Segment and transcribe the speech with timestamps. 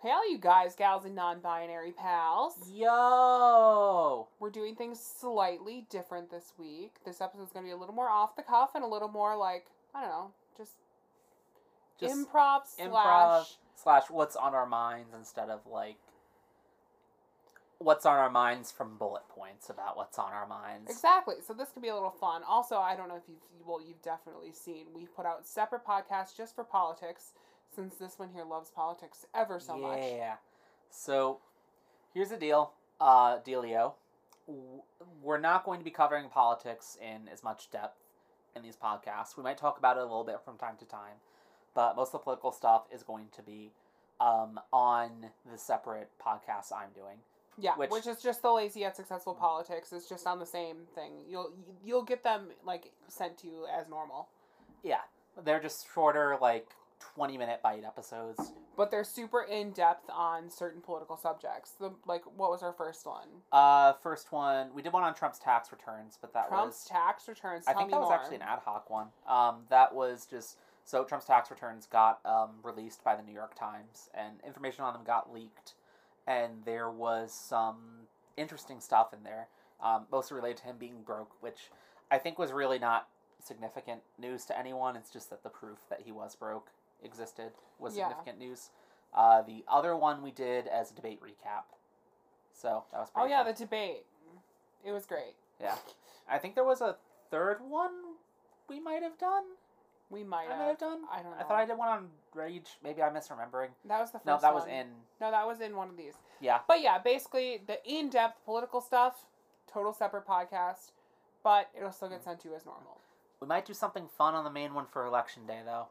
[0.00, 2.54] Hey, all you guys, gals, and non binary pals.
[2.72, 4.28] Yo!
[4.38, 6.94] We're doing things slightly different this week.
[7.04, 9.36] This episode's going to be a little more off the cuff and a little more
[9.36, 10.74] like, I don't know, just,
[11.98, 13.46] Just improv improv slash.
[13.74, 15.98] slash what's on our minds instead of like
[17.78, 20.88] what's on our minds from bullet points about what's on our minds.
[20.88, 21.36] Exactly.
[21.44, 22.42] So this could be a little fun.
[22.48, 26.36] Also, I don't know if you've well, you've definitely seen we put out separate podcasts
[26.36, 27.32] just for politics,
[27.74, 29.98] since this one here loves politics ever so much.
[30.02, 30.34] Yeah.
[30.90, 31.38] So
[32.14, 33.92] here's the deal, uh, Dealio.
[35.22, 37.98] We're not going to be covering politics in as much depth
[38.56, 39.36] in these podcasts.
[39.36, 41.16] We might talk about it a little bit from time to time,
[41.74, 43.72] but most of the political stuff is going to be
[44.20, 47.18] um, on the separate podcasts I'm doing.
[47.60, 49.92] Yeah, Which- which, is just the lazy yet successful politics.
[49.92, 51.24] It's just on the same thing.
[51.28, 51.52] You'll
[51.84, 54.28] you'll get them like sent to you as normal,
[54.84, 55.00] Yeah,
[55.44, 56.68] they're just shorter, like
[57.00, 58.52] twenty minute bite episodes.
[58.76, 61.72] but they're super in depth on certain political subjects.
[61.78, 63.28] The like, what was our first one?
[63.52, 67.28] Uh, first one we did one on Trump's tax returns, but that Trump's was tax
[67.28, 67.64] returns.
[67.66, 68.18] I Tell think me that was more.
[68.18, 69.08] actually an ad hoc one.
[69.28, 73.54] Um, that was just so Trump's tax returns got um, released by the New York
[73.58, 75.74] Times, and information on them got leaked,
[76.26, 79.48] and there was some interesting stuff in there,
[79.82, 81.70] um, mostly related to him being broke, which
[82.10, 83.08] I think was really not
[83.42, 84.96] significant news to anyone.
[84.96, 86.70] It's just that the proof that he was broke
[87.02, 88.08] existed was Yeah.
[88.08, 88.70] significant news.
[89.14, 91.64] Uh, the other one we did as a debate recap,
[92.52, 93.52] so that was Oh pretty yeah, fun.
[93.52, 94.04] the debate.
[94.84, 95.34] It was great.
[95.60, 95.76] Yeah.
[96.28, 96.96] I think there was a
[97.30, 98.16] third one
[98.68, 99.44] we might have done.
[100.10, 100.58] We might I have.
[100.58, 101.00] might have done.
[101.10, 101.36] I don't know.
[101.38, 102.78] I thought I did one on Rage.
[102.82, 103.68] Maybe I'm misremembering.
[103.86, 104.26] That was the first.
[104.26, 104.70] No, that was one.
[104.72, 104.86] in.
[105.20, 106.14] No, that was in one of these.
[106.40, 106.60] Yeah.
[106.66, 109.26] But yeah, basically the in-depth political stuff,
[109.66, 110.92] total separate podcast,
[111.42, 112.98] but it'll still get sent to you as normal.
[113.40, 115.88] We might do something fun on the main one for election day though.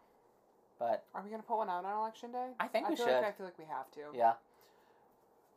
[0.80, 2.50] But Are we gonna put one out on election day?
[2.59, 3.16] I think I we feel should.
[3.16, 4.17] Like I feel like we have to.
[4.17, 4.33] yeah,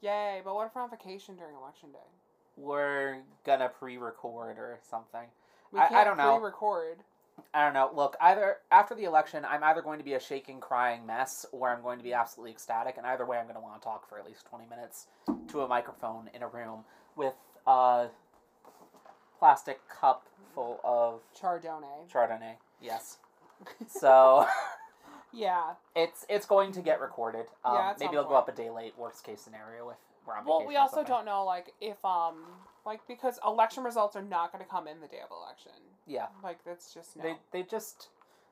[0.00, 0.40] Yay!
[0.44, 1.98] But what if we're on vacation during election day?
[2.56, 5.26] we're gonna pre-record or something.
[5.72, 6.36] We I- I don't know.
[6.36, 6.98] Pre-record.
[7.54, 7.90] I don't know.
[7.94, 11.70] Look, either after the election, I'm either going to be a shaking, crying mess, or
[11.70, 12.98] I'm going to be absolutely ecstatic.
[12.98, 15.06] And either way, I'm going to want to talk for at least 20 minutes
[15.48, 16.84] to a microphone in a room
[17.16, 17.32] with
[17.66, 18.08] a
[19.38, 22.10] plastic cup full of Chardonnay.
[22.12, 22.56] Chardonnay.
[22.80, 23.18] Yes.
[23.88, 24.46] So.
[25.32, 25.74] Yeah.
[25.94, 27.46] It's it's going to get recorded.
[27.64, 28.94] Um, Yeah, maybe it'll go up a day late.
[28.98, 29.96] Worst case scenario if
[30.26, 32.44] we're on Well, we also don't know like if um
[32.84, 35.72] like because election results are not going to come in the day of election.
[36.06, 37.22] Yeah, Like that's just no.
[37.22, 38.08] they they just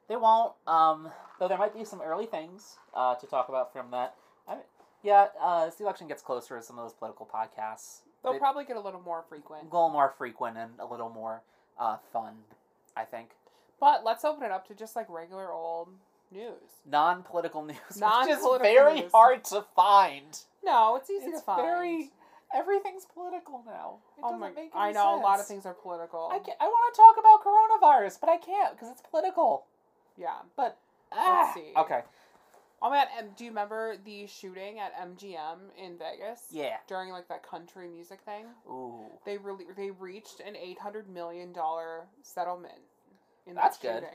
[0.09, 0.53] they won't.
[0.67, 4.15] Um, though there might be some early things uh, to talk about from that.
[4.47, 4.59] I,
[5.03, 8.65] yeah, uh, as the election gets closer, some of those political podcasts They'll they- probably
[8.65, 9.63] get a little more frequent.
[9.63, 11.43] a little more frequent and a little more
[11.79, 12.35] uh, fun.
[12.97, 13.31] I think
[13.81, 15.89] But let's open it up to just like regular old
[16.31, 16.63] news.
[16.87, 19.13] non-political news, which is very news.
[19.13, 20.39] hard to find.
[20.65, 21.63] No, it's easy It's to find.
[21.63, 22.11] very
[22.55, 23.99] everything's political now.
[24.17, 24.51] It oh my!
[24.75, 26.29] I know a lot of things are political.
[26.33, 29.67] I, I want to talk about coronavirus, but I can't because it's political.
[30.17, 30.37] Yeah.
[30.57, 30.79] But
[31.13, 31.73] ah, see.
[31.77, 32.01] Okay.
[32.81, 33.07] Oh man!
[33.19, 36.77] And do you remember the shooting at MGM in Vegas Yeah.
[36.87, 38.45] during like that country music thing?
[38.69, 39.01] Ooh.
[39.27, 42.79] They really they reached an eight hundred million dollar settlement
[43.47, 44.09] in That's that good.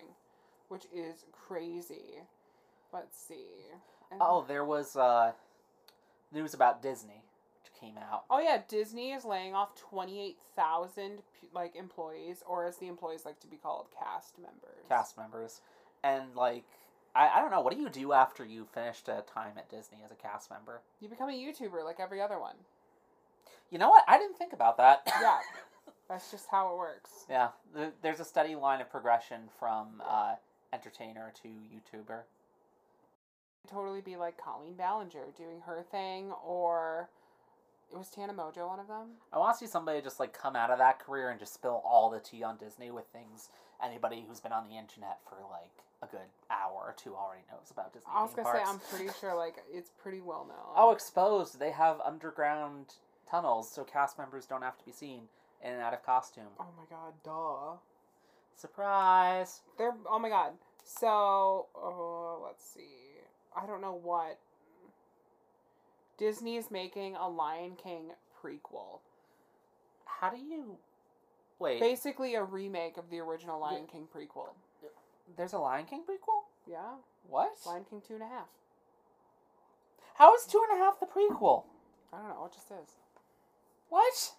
[0.74, 2.20] Which is crazy.
[2.92, 3.46] Let's see.
[4.12, 5.32] And- Oh, there was uh,
[6.32, 7.24] news about Disney,
[7.64, 8.24] which came out.
[8.30, 11.20] Oh yeah, Disney is laying off twenty eight thousand
[11.54, 14.86] like employees, or as the employees like to be called, cast members.
[14.90, 15.62] Cast members,
[16.04, 16.64] and like
[17.16, 17.62] I, I don't know.
[17.62, 20.82] What do you do after you finished a time at Disney as a cast member?
[21.00, 22.56] You become a YouTuber like every other one.
[23.72, 24.04] You know what?
[24.08, 25.02] I didn't think about that.
[25.22, 25.38] Yeah.
[26.10, 27.10] That's just how it works.
[27.30, 27.50] yeah.
[28.04, 30.36] There's a steady line of progression from uh,
[30.74, 32.22] entertainer to YouTuber.
[33.70, 37.10] Totally be like Colleen Ballinger doing her thing, or
[37.92, 39.08] it was Tana Mongeau one of them.
[39.32, 41.82] I want to see somebody just like come out of that career and just spill
[41.86, 43.50] all the tea on Disney with things
[43.84, 47.72] anybody who's been on the internet for like a good hour or two already knows
[47.72, 48.12] about Disney.
[48.14, 48.64] I was theme gonna say.
[48.66, 50.74] I'm pretty sure like it's pretty well known.
[50.76, 51.60] Oh, exposed!
[51.60, 52.96] They have underground
[53.30, 55.24] tunnels so cast members don't have to be seen
[55.64, 56.52] in and out of costume.
[56.60, 57.78] Oh my god, duh.
[58.56, 59.62] Surprise!
[59.78, 60.54] They're oh my god.
[60.86, 62.88] So uh, let's see.
[63.56, 64.40] I don't know what.
[66.18, 68.12] Disney's making a Lion King
[68.44, 69.00] prequel.
[70.06, 70.78] How do you
[71.60, 71.80] wait?
[71.80, 74.50] Basically, a remake of the original Lion King prequel.
[75.36, 76.44] There's a Lion King prequel.
[76.70, 76.96] Yeah,
[77.30, 77.52] What?
[77.66, 78.48] Lion King two and a half.
[80.16, 81.64] How is two and a half the prequel?
[82.14, 82.46] I don't know.
[82.46, 82.96] It just is.
[83.90, 84.34] What?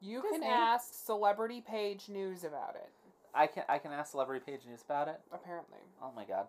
[0.00, 0.40] You Disney.
[0.40, 2.90] can ask Celebrity Page News about it.
[3.34, 5.20] I can I can ask Celebrity Page News about it.
[5.32, 6.46] Apparently, Oh my god.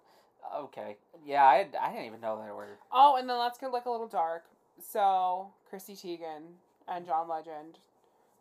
[0.56, 0.98] Okay.
[1.26, 2.78] Yeah, I, I didn't even know there were.
[2.92, 4.46] Oh, and then let's get like a little dark.
[4.80, 7.80] So Chrissy Teigen and John Legend.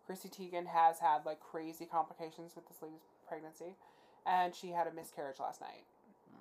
[0.06, 3.76] Chrissy Teigen has had like crazy complications with this lady's pregnancy,
[4.26, 5.84] and she had a miscarriage last night,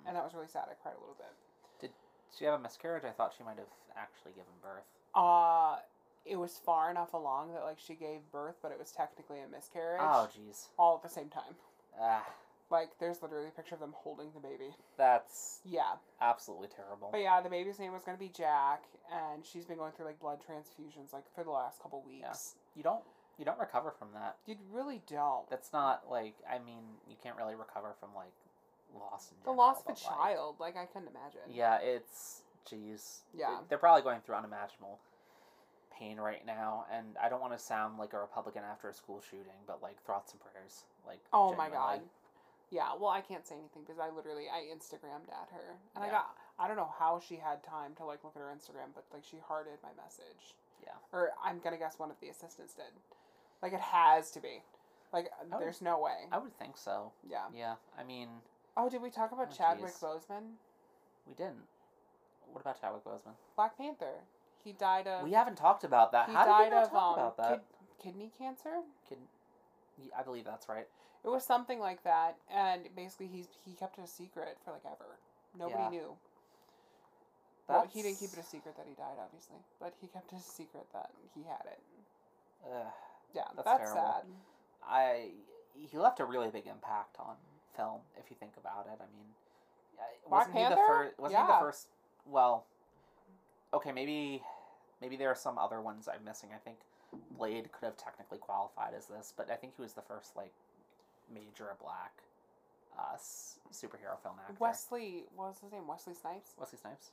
[0.06, 0.64] and that was really sad.
[0.70, 1.32] I cried a little bit.
[1.80, 1.90] Did
[2.36, 3.04] she have a miscarriage?
[3.04, 4.84] I thought she might have actually given birth.
[5.14, 5.76] Uh,
[6.26, 9.48] it was far enough along that like she gave birth, but it was technically a
[9.48, 10.02] miscarriage.
[10.02, 10.68] Oh, jeez.
[10.78, 11.56] all at the same time.
[12.00, 12.24] Ah,
[12.70, 14.74] Like there's literally a picture of them holding the baby.
[14.96, 17.08] that's Yeah, absolutely terrible.
[17.12, 20.18] but yeah, the baby's name was gonna be Jack, and she's been going through like
[20.20, 22.54] blood transfusions like for the last couple weeks.
[22.74, 23.04] You don't
[23.38, 24.36] you don't recover from that.
[24.46, 25.48] You really don't.
[25.50, 28.32] That's not like I mean you can't really recover from like
[28.94, 31.40] loss in The general, loss of a but, like, child, like I couldn't imagine.
[31.50, 33.18] Yeah, it's jeez.
[33.36, 33.58] Yeah.
[33.68, 34.98] They're probably going through unimaginable
[35.98, 39.20] pain right now, and I don't want to sound like a Republican after a school
[39.30, 40.84] shooting, but like thoughts and prayers.
[41.06, 42.00] Like Oh my god.
[42.70, 45.76] Yeah, well I can't say anything because I literally I Instagrammed at her.
[45.94, 48.52] And I got I don't know how she had time to like look at her
[48.54, 50.54] Instagram, but like she hearted my message.
[50.82, 50.92] Yeah.
[51.12, 52.92] Or I'm gonna guess one of the assistants did.
[53.62, 54.62] Like it has to be.
[55.12, 55.58] Like Oh.
[55.60, 56.26] there's no way.
[56.32, 57.12] I would think so.
[57.28, 57.44] Yeah.
[57.54, 58.28] Yeah, I mean
[58.76, 60.00] Oh, did we talk about Oh, Chadwick jeez.
[60.02, 60.54] Boseman?
[61.28, 61.62] we didn't.
[62.52, 63.34] What about Chadwick Boseman?
[63.56, 64.14] Black Panther.
[64.64, 66.28] He died of we haven't talked about that.
[66.28, 67.48] he How died did we not of talk um about that?
[67.50, 67.60] kid,
[68.02, 68.80] kidney cancer.
[69.08, 69.18] Kid...
[70.18, 70.86] I believe that's right.
[71.24, 74.84] It was something like that, and basically he's he kept it a secret for like
[74.86, 75.18] ever.
[75.58, 75.88] Nobody Yeah.
[75.90, 76.16] knew.
[77.68, 80.36] Well, he didn't keep it a secret that he died, obviously, but he kept it
[80.36, 81.80] a secret that he had it.
[82.66, 82.92] Ugh.
[83.32, 84.22] Yeah, That's that's, sad.
[84.86, 85.30] I
[85.74, 87.36] he left a really big impact on
[87.76, 89.00] film if you think about it.
[89.00, 89.26] I mean,
[90.28, 91.18] Black wasn't he the first?
[91.18, 91.88] Wasn't he the first?
[92.26, 92.64] Well,
[93.72, 94.42] okay, maybe
[95.04, 96.48] maybe there are some other ones I'm missing.
[96.54, 96.78] I think
[97.36, 100.52] Blade could have technically qualified as this, but I think he was the first like
[101.32, 102.12] major black
[102.98, 103.16] uh,
[103.70, 104.56] superhero film actor.
[104.58, 105.86] Wesley, what was his name?
[105.86, 106.52] Wesley Snipes.
[106.58, 107.10] Wesley Snipes.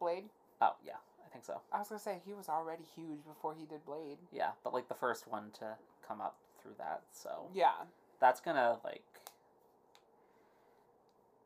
[0.00, 0.24] Blade.
[0.62, 0.96] Oh yeah,
[1.26, 1.60] I think so.
[1.72, 4.16] I was gonna say he was already huge before he did Blade.
[4.32, 5.76] Yeah, but like the first one to
[6.06, 7.72] come up through that, so Yeah,
[8.18, 9.04] that's gonna like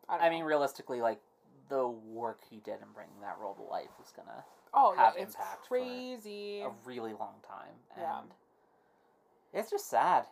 [0.09, 1.21] I, don't I mean, realistically, like
[1.69, 4.45] the work he did in bringing that role to life is gonna
[4.75, 6.61] oh yeah, have it's impact for crazy.
[6.61, 8.03] a really long time, and
[9.53, 9.61] Yeah.
[9.61, 10.27] it's just sad.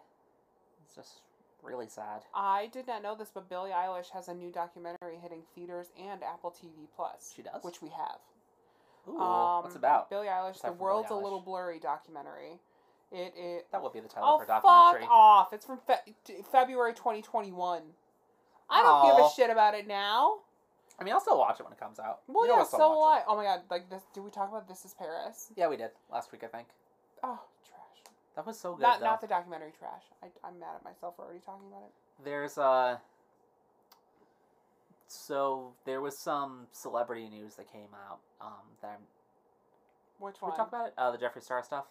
[0.85, 1.21] It's just
[1.63, 2.23] really sad.
[2.35, 6.23] I did not know this, but Billie Eilish has a new documentary hitting theaters and
[6.25, 7.33] Apple TV Plus.
[7.35, 7.63] She does?
[7.63, 8.19] which we have.
[9.09, 10.11] Ooh, Um, what's about?
[10.11, 12.61] Billie Eilish, Aside The World's Billie a Little Blurry documentary.
[13.11, 13.71] It it.
[13.73, 15.09] That would be the title Oh of her fuck documentary.
[15.11, 15.53] off!
[15.53, 16.15] It's from Fe-
[16.51, 17.83] February twenty twenty one.
[18.71, 20.39] I don't give a shit about it now.
[20.99, 22.21] I mean, I'll still watch it when it comes out.
[22.29, 23.23] Well, You yeah, so will I.
[23.27, 24.03] Oh my god, like this.
[24.15, 25.51] Did we talk about This Is Paris?
[25.57, 26.69] Yeah, we did last week, I think.
[27.23, 28.15] Oh, trash.
[28.37, 28.83] That was so good.
[28.83, 29.07] Not though.
[29.07, 30.05] not the documentary trash.
[30.23, 31.93] I, I'm mad at myself for already talking about it.
[32.25, 32.99] There's uh
[35.09, 38.21] so there was some celebrity news that came out.
[38.41, 39.07] Um, that I'm,
[40.19, 40.53] Which one?
[40.53, 40.95] we talk about it?
[40.97, 41.85] Uh, the Jeffree Star stuff.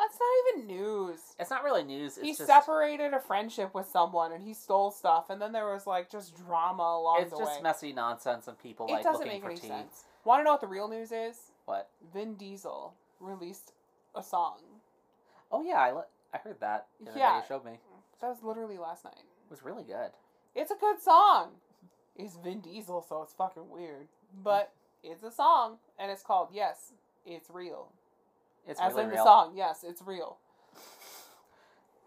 [0.00, 1.18] It's not even news.
[1.38, 2.16] It's not really news.
[2.16, 5.72] It's he just separated a friendship with someone and he stole stuff, and then there
[5.72, 7.42] was like just drama along the way.
[7.42, 9.68] it's just messy nonsense and people it like doesn't looking make for any tea.
[9.68, 10.04] sense.
[10.24, 11.36] Want to know what the real news is?
[11.66, 11.88] What?
[12.12, 13.72] Vin Diesel released
[14.14, 14.58] a song.
[15.50, 16.86] Oh yeah, I le- I heard that.
[17.14, 17.38] Yeah.
[17.38, 17.78] you showed me.
[18.20, 19.14] That was literally last night.
[19.18, 20.10] It was really good.
[20.54, 21.50] It's a good song.
[22.16, 24.08] It's Vin Diesel, so it's fucking weird.
[24.42, 24.72] But
[25.02, 26.92] it's a song, and it's called Yes,
[27.26, 27.88] It's Real.
[28.66, 29.18] It's As really in real.
[29.18, 30.38] the song, Yes, It's Real.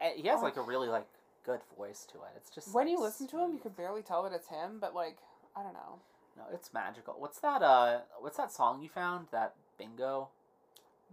[0.02, 0.44] And he has Oh.
[0.44, 1.08] like a really like
[1.44, 2.32] good voice to it.
[2.38, 4.80] It's just When like, you listen to him, you can barely tell that it's him,
[4.80, 5.18] but like,
[5.56, 6.00] I don't know.
[6.38, 7.16] No, it's magical.
[7.18, 7.62] What's that?
[7.62, 9.28] Uh, what's that song you found?
[9.32, 10.30] That bingo.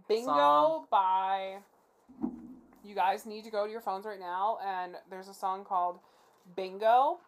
[0.07, 0.87] Bingo Song.
[0.89, 1.59] by.
[2.83, 5.99] You guys need to go to your phones right now, and there's a song called
[6.57, 7.19] Bingo.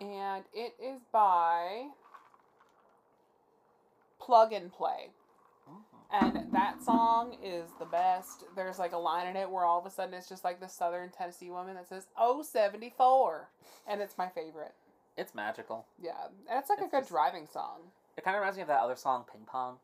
[0.00, 1.90] And it is by
[4.18, 5.10] Plug and Play.
[6.12, 8.44] And that song is the best.
[8.54, 10.68] There's like a line in it where all of a sudden it's just like the
[10.68, 13.48] southern Tennessee woman that says, Oh, 74.
[13.88, 14.74] And it's my favorite.
[15.16, 15.86] It's magical.
[16.02, 16.26] Yeah.
[16.50, 17.80] And it's like a good just- driving song.
[18.16, 19.76] It kind of reminds me of that other song, Ping Pong.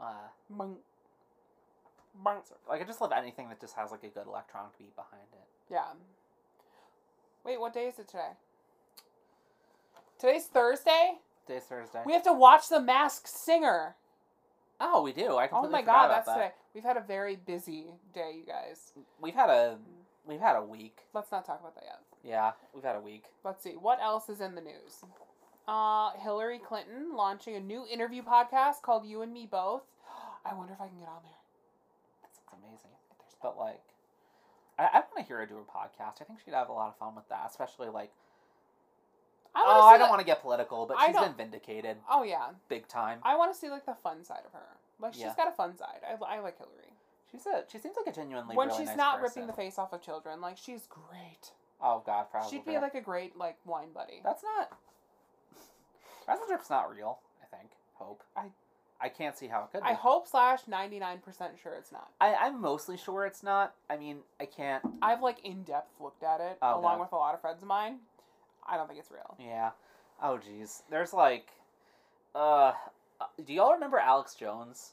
[0.00, 0.78] Uh, Bunk.
[2.22, 2.44] Bunk.
[2.68, 5.46] like I just love anything that just has like a good electronic beat behind it.
[5.70, 5.84] Yeah.
[7.44, 8.30] Wait, what day is it today?
[10.18, 11.18] Today's Thursday?
[11.46, 12.00] Today's Thursday.
[12.06, 13.96] We have to watch The Masked Singer.
[14.80, 15.36] Oh, we do.
[15.36, 15.68] I can feel this.
[15.68, 16.34] Oh my god, that's that.
[16.34, 16.50] today.
[16.74, 18.92] We've had a very busy day, you guys.
[19.20, 19.78] We've had a
[20.26, 20.98] we've had a week.
[21.12, 22.00] Let's not talk about that yet.
[22.24, 23.24] Yeah, we've had a week.
[23.44, 23.72] Let's see.
[23.72, 25.04] What else is in the news?
[25.66, 29.82] Uh, Hillary Clinton launching a new interview podcast called You and Me Both.
[30.44, 31.40] I wonder if I can get on there.
[32.22, 32.90] That sounds amazing.
[33.42, 33.82] But like,
[34.78, 36.20] I, I want to hear her do a podcast.
[36.20, 38.10] I think she'd have a lot of fun with that, especially like.
[39.54, 42.22] I oh, I don't like- want to get political, but I she's been vindicated Oh
[42.22, 43.20] yeah, big time.
[43.22, 44.66] I want to see like the fun side of her.
[45.00, 45.34] Like she's Yeah.
[45.36, 46.00] got a fun side.
[46.08, 46.92] I, I like Hillary.
[47.30, 49.42] She's a she seems like a genuinely when really she's nice not person.
[49.42, 51.52] ripping the face off of children, like she's great.
[51.82, 52.50] Oh God, probably.
[52.50, 54.20] She'd be like a great like wine buddy.
[54.24, 54.70] That's not.
[56.26, 57.18] Wrestling trip's not real.
[57.42, 57.70] I think.
[57.94, 58.22] Hope.
[58.36, 58.50] I-
[59.00, 59.88] I can't see how it could be.
[59.90, 62.08] I hope slash ninety nine percent sure it's not.
[62.20, 63.74] I, I'm mostly sure it's not.
[63.90, 64.82] I mean, I can't.
[65.02, 67.00] I've like in depth looked at it Oh, along God.
[67.00, 67.98] with a lot of friends of mine.
[68.68, 69.36] I don't think it's real.
[69.38, 69.70] Yeah.
[70.22, 70.82] Oh jeez.
[70.90, 71.48] There's like,
[72.34, 72.72] uh,
[73.20, 74.92] uh, do y'all remember Alex Jones?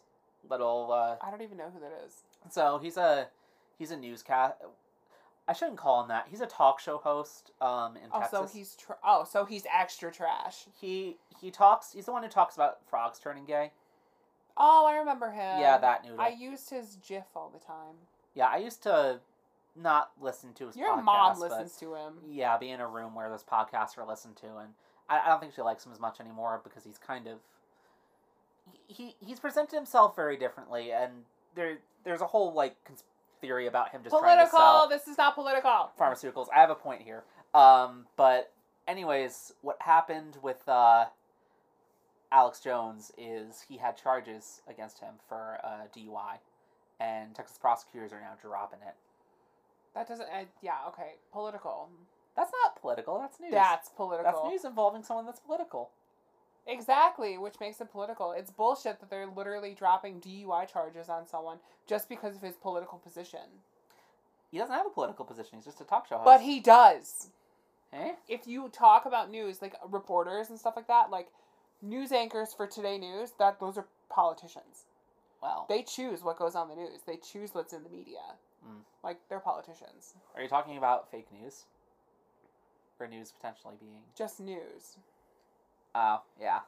[0.50, 0.92] Little.
[0.92, 2.24] uh I don't even know who that is.
[2.50, 3.28] So he's a
[3.78, 4.56] he's a newscast.
[5.48, 6.28] I shouldn't call him that.
[6.30, 7.52] He's a talk show host.
[7.60, 8.52] Um, in Oh, Texas.
[8.52, 10.66] so he's tr- oh, so he's extra trash.
[10.80, 11.92] he he talks.
[11.94, 13.72] He's the one who talks about frogs turning gay.
[14.58, 15.60] Oh, I remember him.
[15.60, 16.20] yeah, that noodle.
[16.22, 17.96] I used his GIF all the time.
[18.36, 19.20] Yeah, I used to
[19.76, 22.14] not listen to his Your podcast, mom listens to him.
[22.30, 24.70] Yeah, be in a room where those podcasts are listened to, and
[25.10, 27.40] I, I don't think she likes him as much anymore because he's kind of
[28.88, 31.12] he he's presented himself very differently, and
[31.56, 33.04] there there's a whole like cons-
[33.40, 34.88] theory about him just trying to Political.
[34.90, 35.92] This is not political.
[36.00, 36.48] pharmaceuticals.
[36.56, 37.24] I have a point here,
[37.54, 38.52] um, but
[38.88, 41.06] anyways, what happened with uh,
[42.32, 46.38] Alex Jones is he had charges against him for uh, DUI,
[47.00, 48.96] and Texas prosecutors are now dropping it.
[49.96, 50.28] That doesn't.
[50.28, 50.78] Uh, yeah.
[50.90, 51.16] Okay.
[51.32, 51.90] Political.
[52.36, 53.20] That's not political.
[53.20, 53.52] That's news.
[53.52, 54.32] That's political.
[54.32, 55.90] That's news involving someone that's political.
[56.68, 58.32] Exactly, which makes it political.
[58.32, 61.58] It's bullshit that they're literally dropping DUI charges on someone
[61.88, 63.40] just because of his political position.
[64.52, 65.58] He doesn't have a political position.
[65.58, 66.26] He's just a talk show host.
[66.26, 67.30] But he does.
[67.94, 68.12] Eh?
[68.30, 71.30] If you talk about news, like reporters and stuff like that, like
[71.82, 74.86] news anchors for Today News, that those are politicians.
[75.42, 77.00] Well, They choose what goes on the news.
[77.08, 78.20] They choose what's in the media.
[78.66, 78.82] Mm.
[79.04, 80.16] Like they're politicians.
[80.36, 81.66] are you talking about fake news?
[83.00, 84.04] Or news potentially being?
[84.16, 84.98] Just news.
[85.96, 86.60] Oh, yeah.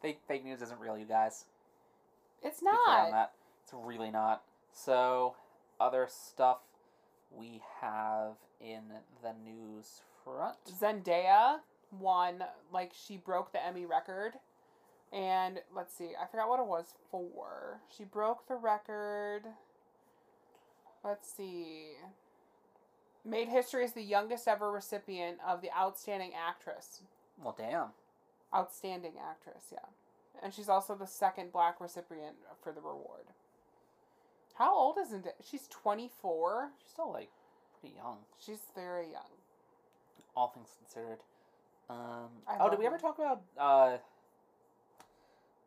[0.00, 1.44] Fake fake news isn't real, you guys.
[2.42, 3.10] It's not.
[3.10, 3.32] that.
[3.64, 4.42] It's really not.
[4.72, 5.34] So,
[5.80, 6.58] other stuff
[7.36, 8.82] we have in
[9.22, 10.56] the news front.
[10.80, 11.58] Zendaya
[11.98, 14.34] won, like, she broke the Emmy record.
[15.12, 17.80] And let's see, I forgot what it was for.
[17.96, 19.42] She broke the record.
[21.04, 21.92] Let's see.
[23.24, 27.02] Made history as the youngest ever recipient of the Outstanding Actress.
[27.42, 27.88] Well, damn.
[28.54, 29.78] Outstanding Actress, yeah.
[30.42, 33.26] And she's also the second black recipient for the reward.
[34.54, 35.36] How old isn't it?
[35.44, 36.70] She's 24.
[36.82, 37.28] She's still, like,
[37.80, 39.30] pretty young, She's very young.
[40.36, 41.18] all things considered.
[41.90, 42.28] Um,
[42.60, 43.98] oh, did we ever talk about, uh,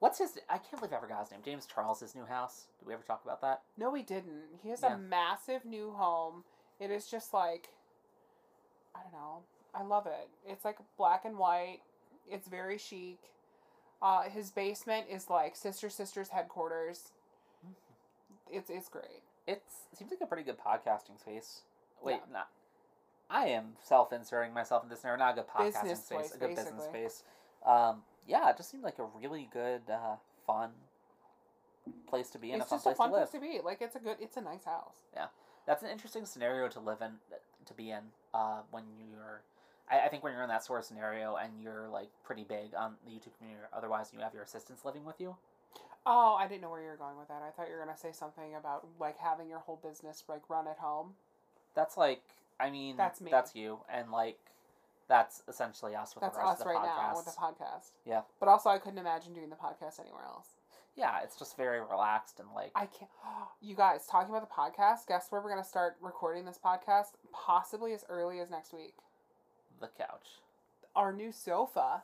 [0.01, 1.39] what's his, I can't believe I forgot his name.
[1.45, 2.65] James Charles' new house.
[2.79, 3.61] Did we ever talk about that?
[3.77, 4.43] No, we didn't.
[4.61, 4.95] He has Yeah.
[4.95, 6.43] a massive new home.
[6.79, 7.69] It is just like,
[8.95, 9.43] I don't know.
[9.73, 10.27] I love it.
[10.45, 11.79] It's like black and white.
[12.29, 13.19] It's very chic.
[14.01, 17.11] Uh, his basement is like Sister Sister's headquarters.
[18.51, 19.21] It's it's great.
[19.47, 21.61] It's, it seems like a pretty good podcasting space.
[22.03, 22.33] Wait, Yeah.
[22.33, 22.49] not.
[23.29, 25.19] I am self-inserting myself in this narrative.
[25.19, 27.23] Not a good podcasting Business space, place, a good business space.
[27.65, 30.71] Um, yeah, it just seemed like a really good, uh, fun
[32.07, 32.61] place to be in.
[32.61, 33.31] it's a fun just place a fun to live.
[33.31, 33.59] place to be.
[33.63, 34.17] Like it's a good.
[34.19, 34.97] It's a nice house.
[35.13, 35.27] Yeah,
[35.65, 37.11] that's an interesting scenario to live in,
[37.65, 38.01] to be in.
[38.33, 39.41] Uh, when you're,
[39.89, 42.73] I, I think when you're in that sort of scenario and you're like pretty big
[42.77, 43.65] on the YouTube community.
[43.73, 45.35] Otherwise, you have your assistants living with you.
[46.05, 47.43] Oh, I didn't know where you were going with that.
[47.47, 50.67] I thought you were gonna say something about like having your whole business like run
[50.67, 51.13] at home.
[51.75, 52.21] That's like,
[52.59, 53.31] I mean, That's me.
[53.31, 54.39] That's you, and like,
[55.11, 57.11] that's essentially us with That's the rest us of the right podcast.
[57.11, 57.91] now with the podcast.
[58.05, 58.21] Yeah.
[58.39, 60.47] But also, I couldn't imagine doing the podcast anywhere else.
[60.95, 62.71] yeah, it's just very relaxed and like.
[62.75, 63.11] I can't.
[63.61, 67.09] You guys, talking about the podcast, guess where we're going to start recording this podcast?
[67.33, 68.95] Possibly as early as next week.
[69.81, 70.27] the couch.
[70.95, 72.03] Our new sofa.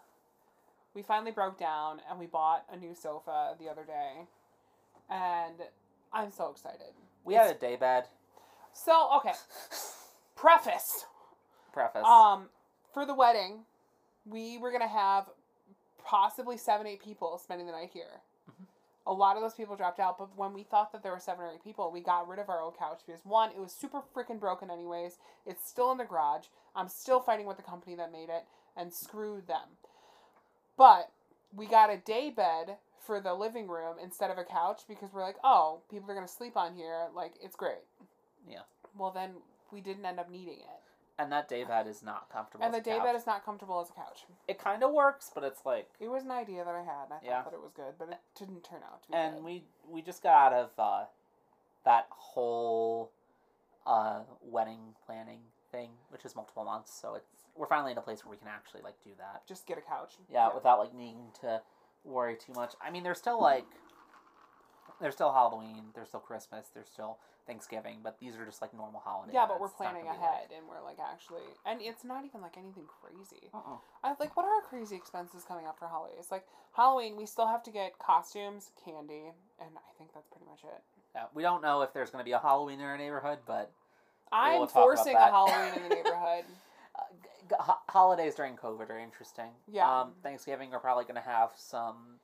[0.94, 4.28] We finally broke down and we bought a new sofa the other day.
[5.10, 5.56] And
[6.14, 6.94] I'm so excited.
[7.24, 8.06] We had a day bed.
[8.74, 9.34] So, okay,
[10.36, 11.06] preface.
[11.74, 12.04] Preface.
[12.06, 12.50] Um,
[12.94, 13.66] for the wedding,
[14.26, 15.30] we were going to have
[16.06, 18.22] possibly seven, eight people spending the night here.
[18.50, 18.66] Mhm.
[19.06, 21.46] A lot of those people dropped out, but when we thought that there were seven
[21.46, 24.02] or eight people, we got rid of our old couch because one, it was super
[24.02, 25.18] freaking broken anyways.
[25.46, 26.48] It's still in the garage.
[26.76, 29.78] I'm still fighting with the company that made it, and screw them.
[30.78, 31.12] But
[31.56, 35.22] we got a day bed for the living room instead of a couch because we're
[35.24, 37.08] like, oh, people are gonna sleep on here.
[37.14, 37.84] Like, it's great.
[38.48, 38.64] Yeah.
[38.96, 39.42] Well, then
[39.72, 40.82] we didn't end up needing it,
[41.20, 42.64] and that day bed is not comfortable.
[42.66, 43.06] and the as a day couch.
[43.06, 44.26] bed is not comfortable as a couch.
[44.48, 45.90] It kind of works, but it's like.
[46.00, 47.42] It was an idea that I had, and I thought Yeah.
[47.44, 49.44] that it was good, but it didn't turn out to be and good.
[49.44, 51.06] we we just got out of uh,
[51.86, 53.12] that whole
[53.86, 55.40] uh, wedding planning
[55.72, 56.94] thing, which is multiple months.
[56.94, 59.42] So it's we're finally in a place where we can actually like do that.
[59.48, 60.14] Just get a couch.
[60.32, 61.62] Yeah, without like needing to
[62.04, 62.74] worry too much.
[62.82, 63.66] I mean, there's still like
[65.00, 69.00] there's still Halloween, there's still Christmas, there's still Thanksgiving, but these are just like normal
[69.00, 69.34] holidays.
[69.34, 72.04] Yeah, but we're It's not planning gonna be, ahead, and we're like actually, and it's
[72.04, 73.50] not even like anything crazy.
[73.54, 73.78] Like, uh-uh.
[74.04, 76.28] I like what are our crazy expenses coming up for holidays?
[76.32, 80.64] Like Halloween, we still have to get costumes, candy, and I think that's pretty much
[80.64, 80.82] it.
[81.16, 83.72] Yeah, we don't know if there's going to be a Halloween in our neighborhood, but
[84.32, 85.32] I'm talk about forcing a that.
[85.32, 86.46] Halloween in the neighborhood.
[86.96, 89.50] uh, g- g- ho- holidays during COVID are interesting.
[89.72, 90.02] Yeah.
[90.02, 92.20] Um, Thanksgiving are probably going to have some.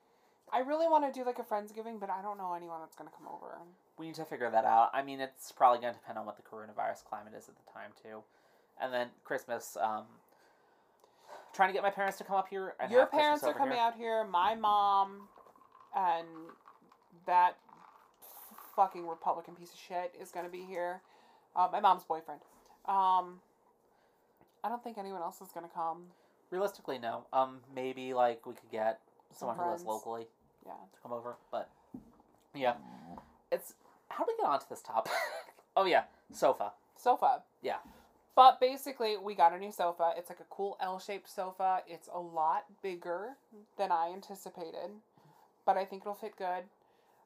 [0.54, 3.10] I really want to do like a friendsgiving, but I don't know anyone that's gonna
[3.10, 3.58] come over.
[3.98, 4.90] We need to figure that out.
[4.94, 7.72] I mean, it's probably going to depend on what the coronavirus climate is at the
[7.72, 8.22] time too,
[8.80, 9.76] and then Christmas.
[9.80, 10.04] Um,
[11.52, 12.74] trying to get my parents to come up here.
[12.78, 13.82] And Your parents are coming here.
[13.82, 14.24] out here.
[14.24, 15.28] My mom
[15.96, 16.26] and
[17.26, 17.56] that
[18.76, 21.00] fucking Republican piece of shit is gonna be here.
[21.56, 22.40] Uh, my mom's boyfriend.
[22.86, 23.40] Um,
[24.62, 26.04] I don't think anyone else is gonna come.
[26.50, 27.26] Realistically, no.
[27.32, 29.00] Um, maybe like we could get
[29.32, 30.26] Some someone who lives locally
[30.66, 30.72] Yeah.
[30.72, 31.70] to come over, but
[32.54, 32.74] yeah,
[33.52, 33.74] it's
[34.08, 35.12] how do we get onto this topic?
[35.76, 36.72] oh yeah, sofa.
[36.96, 37.42] sofa.
[37.62, 37.76] Yeah.
[38.36, 40.12] But basically, we got a new sofa.
[40.16, 41.82] It's like a cool L-shaped sofa.
[41.86, 43.36] It's a lot bigger
[43.78, 44.90] than I anticipated,
[45.64, 46.64] but I think it'll fit good.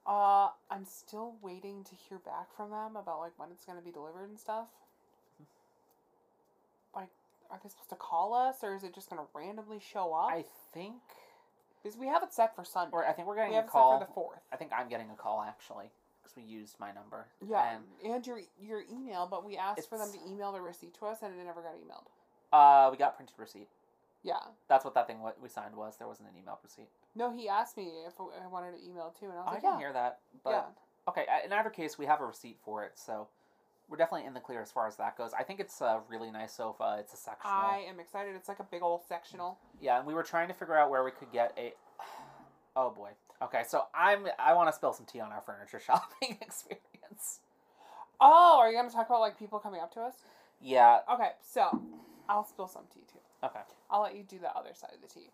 [0.06, 3.90] Uh, I'm still waiting to hear back from them about like when it's gonna be
[3.90, 4.66] delivered and stuff.
[6.94, 7.08] Like,
[7.50, 10.30] are they supposed to call us, or is it just gonna randomly show up?
[10.30, 10.94] I think,
[11.82, 12.90] because we have it set for Sunday.
[12.92, 13.92] or I think we're we getting have a it call.
[13.98, 14.40] set for the fourth.
[14.52, 15.90] I think I'm getting a call actually
[16.22, 17.26] because we used my number.
[17.46, 20.94] Yeah, And and your your email, but we asked for them to email the receipt
[21.00, 22.06] to us, and it never got emailed.
[22.52, 23.68] uh, we got printed receipt.
[24.24, 24.40] Yeah.
[24.68, 25.96] That's what that thing what we signed was.
[25.96, 26.88] There wasn't an email receipt.
[27.14, 29.54] No, he asked me if I wanted to email too, and I was like, I
[29.54, 30.62] like, can yeah, hear that, but yeah.
[31.08, 31.26] okay.
[31.44, 33.28] In either case, we have a receipt for it, so
[33.88, 35.32] we're definitely in the clear as far as that goes.
[35.38, 36.96] I think it's a really nice sofa.
[37.00, 37.54] It's a sectional.
[37.54, 38.34] I am excited.
[38.36, 39.58] It's like a big old sectional.
[39.80, 41.74] Yeah, and we were trying to figure out where we could get a.
[42.76, 43.08] Oh boy.
[43.42, 47.40] Okay, so I'm I want to spill some tea on our furniture shopping experience.
[48.20, 50.14] Oh, are you gonna talk about like people coming up to us?
[50.60, 51.00] Yeah.
[51.12, 51.82] Okay, so
[52.28, 53.18] I'll spill some tea too.
[53.42, 53.60] Okay.
[53.90, 55.30] I'll let you do the other side of the tea.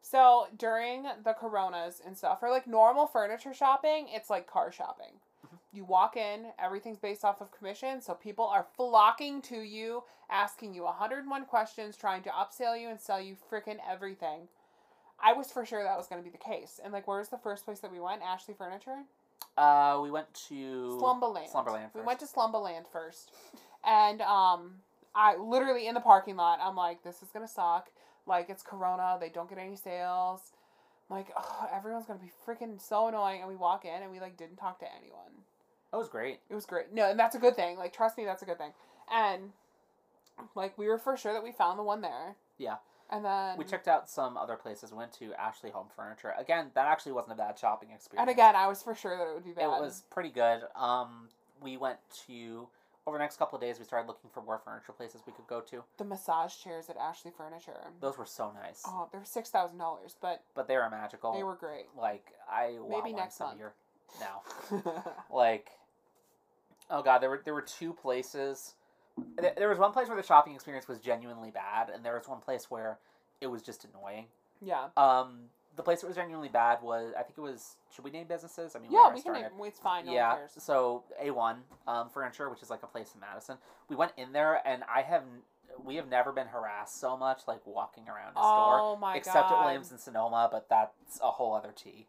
[0.00, 5.14] So during the coronas and stuff, for like normal furniture shopping, it's like car shopping.
[5.76, 10.72] You walk in, everything's based off of commission, so people are flocking to you, asking
[10.72, 14.48] you 101 questions, trying to upsell you and sell you freaking everything.
[15.22, 16.80] I was for sure that was going to be the case.
[16.82, 18.22] And like, where's the first place that we went?
[18.22, 19.02] Ashley Furniture?
[19.56, 21.50] Uh, we went to Slumberland.
[21.50, 23.32] Slumberland We went to Slumberland first,
[23.84, 24.76] and um,
[25.14, 26.58] I literally in the parking lot.
[26.62, 27.90] I'm like, this is gonna suck.
[28.26, 29.16] Like it's Corona.
[29.18, 30.52] They don't get any sales.
[31.08, 33.40] I'm like, oh, everyone's gonna be freaking so annoying.
[33.40, 35.44] And we walk in and we like didn't talk to anyone.
[35.92, 36.40] That was great.
[36.50, 36.92] It was great.
[36.92, 37.76] No, and that's a good thing.
[37.78, 38.72] Like trust me, that's a good thing.
[39.12, 39.52] And
[40.54, 42.36] like we were for sure that we found the one there.
[42.58, 42.76] Yeah.
[43.08, 44.90] And then We checked out some other places.
[44.90, 46.34] We went to Ashley Home Furniture.
[46.36, 48.22] Again, that actually wasn't a bad shopping experience.
[48.28, 49.62] And again, I was for sure that it would be bad.
[49.64, 50.62] it was pretty good.
[50.74, 51.28] Um,
[51.62, 52.66] we went to
[53.06, 53.78] over the next couple of days.
[53.78, 55.84] We started looking for more furniture places we could go to.
[55.98, 57.78] the massage chairs at Ashley Furniture.
[58.00, 61.32] Those were so nice, Oh, they were six thousand dollars, but but they were magical.
[61.32, 61.86] they were great.
[61.96, 63.58] like I Maybe next some month.
[63.60, 63.74] year
[64.20, 64.42] now.
[65.32, 65.70] like
[66.90, 68.74] oh god there were there were two places
[69.38, 72.28] there, there was one place where the shopping experience was genuinely bad and there was
[72.28, 72.98] one place where
[73.40, 74.26] it was just annoying
[74.62, 74.86] yeah.
[74.96, 75.44] um
[75.76, 78.74] the place that was genuinely bad was i think it was should we name businesses
[78.76, 79.32] i mean Yeah, I we can.
[79.32, 80.06] Name, it's fine.
[80.06, 83.56] No yeah so a1 um, furniture which is like a place in madison
[83.88, 85.22] we went in there and i have
[85.84, 89.50] we have never been harassed so much like walking around a store Oh my except
[89.50, 89.58] god!
[89.60, 92.06] at williams and sonoma but that's a whole other tea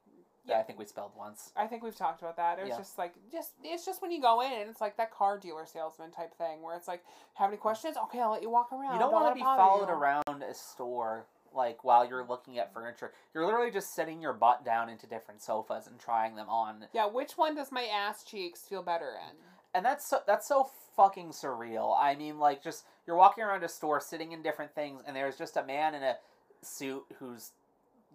[0.48, 0.60] Yeah.
[0.60, 2.60] i think we spelled once I think we've talked about that.
[2.60, 2.78] It was Yeah.
[2.78, 5.66] just like just it's just when you go in and it's like that car dealer
[5.66, 7.04] salesman type thing where it's like,
[7.36, 7.98] have any questions?
[8.06, 8.94] Okay, I'll let you walk around.
[8.94, 12.74] You don't want want to be followed around a store like while you're looking at
[12.74, 13.12] furniture.
[13.34, 16.86] You're literally just sitting your butt down into different sofas and trying them on.
[16.94, 19.36] Yeah, which one does my ass cheeks feel better in?
[19.74, 21.96] And that's so, that's so fucking surreal.
[22.00, 25.38] I mean, like just you're walking around a store sitting in different things and there's
[25.38, 26.18] just a man in a
[26.62, 27.52] suit who's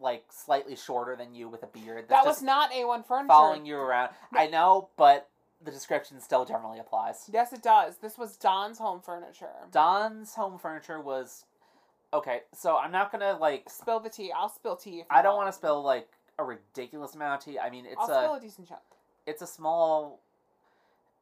[0.02, 3.28] like slightly shorter than you with a beard That was not A1 furniture.
[3.28, 4.10] following you around.
[4.34, 5.28] I know, but
[5.64, 7.28] the description still generally applies.
[7.32, 7.96] Yes, it does.
[7.98, 9.46] This was Don's home furniture.
[9.70, 11.44] Don's home furniture was
[12.12, 14.32] okay, so I'm not gonna like Spill the tea.
[14.36, 14.90] I'll spill tea.
[14.90, 17.58] If you I don't want to spill like a ridiculous amount of tea.
[17.58, 18.80] I mean, it's I'll a spill a decent chunk.
[19.26, 20.20] it's a small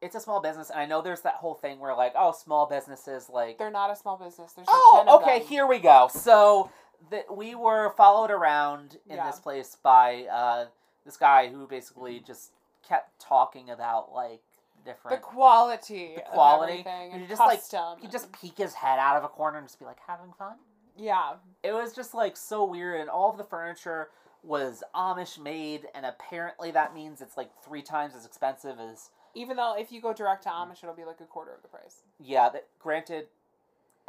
[0.01, 2.65] it's a small business, and I know there's that whole thing where like oh small
[2.65, 4.53] businesses like They're not a small business.
[4.53, 5.47] There's like 10 oh of okay them.
[5.47, 6.09] here we go.
[6.11, 6.71] So
[7.09, 9.25] that we were followed around in Yeah.
[9.29, 10.65] this place by uh,
[11.05, 12.51] this guy who basically just
[12.87, 14.41] kept talking about like
[14.85, 16.13] different The quality.
[16.15, 16.83] The quality.
[16.87, 17.61] and just, like.
[17.99, 20.55] He'd just peek his head out of a corner and just be like having fun.
[20.95, 21.33] Yeah.
[21.63, 24.09] It was just like so weird, and all of the furniture
[24.43, 29.55] was Amish made, and apparently that means it's like three times as expensive as Even
[29.57, 32.01] though if you go direct to Amish, it'll be like a quarter of the price.
[32.19, 32.49] yeah.
[32.49, 33.27] That granted,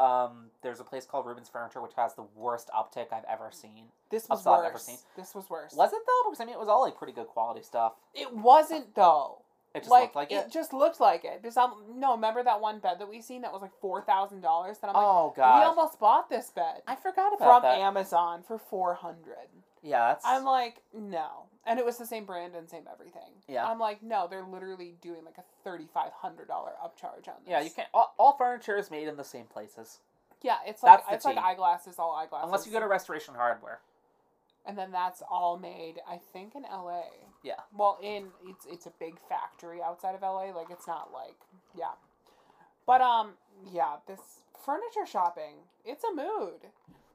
[0.03, 3.85] um, there's a place called Rubens Furniture which has the worst uptick I've ever seen.
[4.11, 4.83] This was Upside I've ever worse.
[4.85, 4.99] seen.
[5.17, 5.75] This was worse.
[5.75, 6.31] Was it though?
[6.31, 7.93] Because I mean, it was all like pretty good quality stuff.
[8.15, 9.39] It wasn't though.
[9.75, 10.53] It just like, looked like it, it.
[10.53, 11.41] just looked like it.
[11.41, 14.41] Because I'm, no, remember that one bed that we seen that was like four thousand
[14.43, 14.79] dollars?
[14.79, 17.73] That I'm like, oh god, we almost bought this bed I forgot about that.
[17.73, 17.87] from that.
[17.87, 19.49] Amazon for four hundred.
[19.83, 23.31] yeah, that's I'm like, no, and it was the same brand and same everything.
[23.49, 23.67] Yeah.
[23.67, 27.49] I'm like, no, they're literally doing like a thirty five hundred dollar upcharge on this.
[27.51, 27.61] yeah.
[27.61, 27.89] You can't.
[27.95, 30.01] All, all furniture is made in the same places,
[30.43, 32.47] Yeah, it's like it's like eyeglasses, all eyeglasses.
[32.47, 33.81] unless you go to Restoration Hardware.
[34.67, 37.03] and then that's all made, I think, in L.A.
[37.43, 37.55] Yeah.
[37.77, 40.53] Well, in it's it's a big factory outside of L.A.
[40.57, 41.37] Like it's not like
[41.77, 41.93] yeah,
[42.87, 43.33] but um
[43.73, 44.21] yeah, this
[44.65, 46.61] furniture shopping, it's a mood.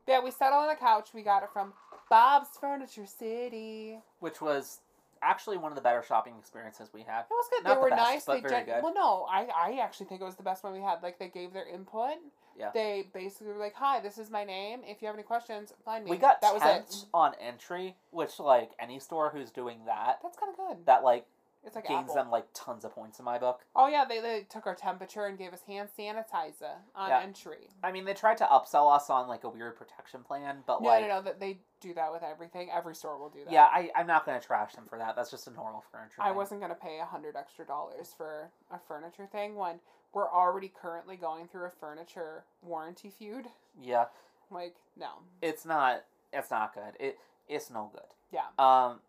[0.08, 1.10] Yeah, we settled on the couch.
[1.14, 1.74] We got it from
[2.10, 4.00] Bob's Furniture City.
[4.20, 4.80] which was
[5.22, 7.22] actually one of the better shopping experiences we had.
[7.22, 7.64] It was good.
[7.64, 8.26] Not they the were best, nice.
[8.26, 8.84] but they very gen- good.
[8.84, 11.02] Well, no, I I actually think it was the best one we had.
[11.04, 12.16] Like they gave their input.
[12.58, 12.72] Yeah.
[12.74, 14.82] They basically were like, "Hi, this is my name.
[14.84, 17.06] If you have any questions, find me." We got that was it.
[17.14, 20.86] on entry, which like any store who's doing that, That's kind of good.
[20.86, 21.26] that like
[21.68, 22.16] It's like gains Apple.
[22.16, 23.60] them like tons of points in my book.
[23.76, 27.20] Oh yeah, they, they took our temperature and gave us hand sanitizer on Yeah.
[27.22, 27.68] entry.
[27.84, 30.88] I mean, they tried to upsell us on like a weird protection plan, but No,
[30.88, 31.22] like, no, no.
[31.22, 32.70] That they do that with everything.
[32.74, 33.52] Every store will do that.
[33.54, 35.16] yeah, I I'm not gonna trash them for that.
[35.16, 36.16] That's just a normal furniture.
[36.22, 36.38] I thing.
[36.38, 39.80] wasn't gonna pay a hundred extra dollars for a furniture thing when
[40.14, 43.48] we're already currently going through a furniture warranty feud.
[43.80, 44.06] Yeah,
[44.50, 45.10] Like, no.
[45.42, 46.06] it's not.
[46.34, 46.94] It's not good.
[47.00, 48.10] It it's no good.
[48.32, 48.48] Yeah.
[48.58, 49.00] Um.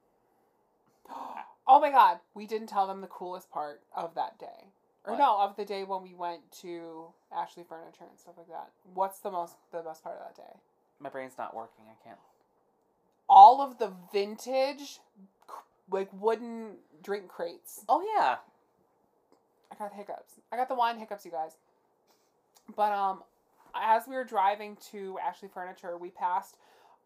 [1.68, 4.72] oh my god, we didn't tell them the coolest part of that day.
[5.04, 5.18] Or What?
[5.18, 8.70] no, of the day when we went to Ashley Furniture and stuff like that.
[8.94, 10.58] What's the most the best part of that day?
[10.98, 11.84] My brain's not working.
[11.88, 12.18] I can't.
[13.28, 15.00] All of the vintage
[15.90, 17.84] like wooden drink crates.
[17.88, 18.36] Oh yeah.
[19.70, 20.34] I got hiccups.
[20.50, 21.52] I got the wine hiccups, you guys.
[22.74, 23.22] But um,
[23.74, 26.56] as we were driving to Ashley Furniture, we passed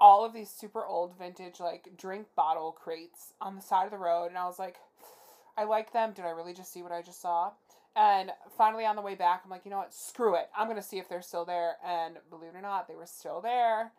[0.03, 3.99] all of these super old vintage like drink bottle crates on the side of the
[3.99, 4.77] road, and I was like,
[5.57, 6.13] I like them.
[6.13, 7.53] Did I really just see what I just saw?
[7.95, 9.95] And finally, on the way back, I'm like, you know what?
[9.95, 10.51] Screw it.
[10.59, 11.77] I'm gonna see if they're still there.
[11.87, 13.93] And believe it or not, they were still there.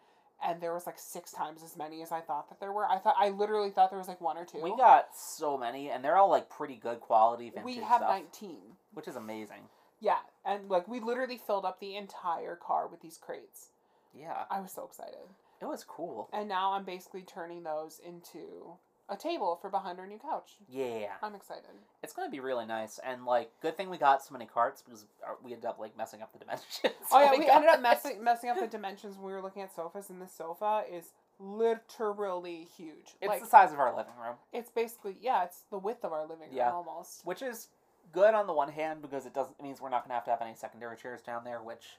[0.46, 2.86] And there was like six times as many as I thought that there were.
[2.86, 4.60] I thought I literally thought there was like one or two.
[4.62, 8.10] We got so many, and they're all like pretty good quality vintage we have stuff,
[8.10, 8.76] nineteen.
[8.94, 9.70] which is amazing.
[10.02, 13.70] Yeah, and like we literally filled up the entire car with these crates.
[14.14, 15.30] Yeah, I was so excited.
[15.64, 16.30] It was cool.
[16.34, 18.78] And now I'm basically turning those into
[19.10, 20.56] a table for behind our new couch.
[20.70, 21.64] Yeah, I'm excited.
[22.02, 25.06] it's gonna be really nice, and like, good thing we got so many carts because
[25.44, 26.94] we ended up like messing up the dimensions.
[27.12, 29.62] Oh yeah, when we ended up messing messing up the dimensions when we were looking
[29.62, 33.16] at sofas, and the sofa is literally huge.
[33.22, 36.12] It's like the size of our living room, it's basically yeah, it's the width of
[36.14, 36.72] our living room Yeah.
[36.72, 37.26] almost.
[37.26, 37.70] which is
[38.12, 40.32] good on the one hand because it doesn't it means we're not gonna have to
[40.32, 41.98] have any secondary chairs down there, which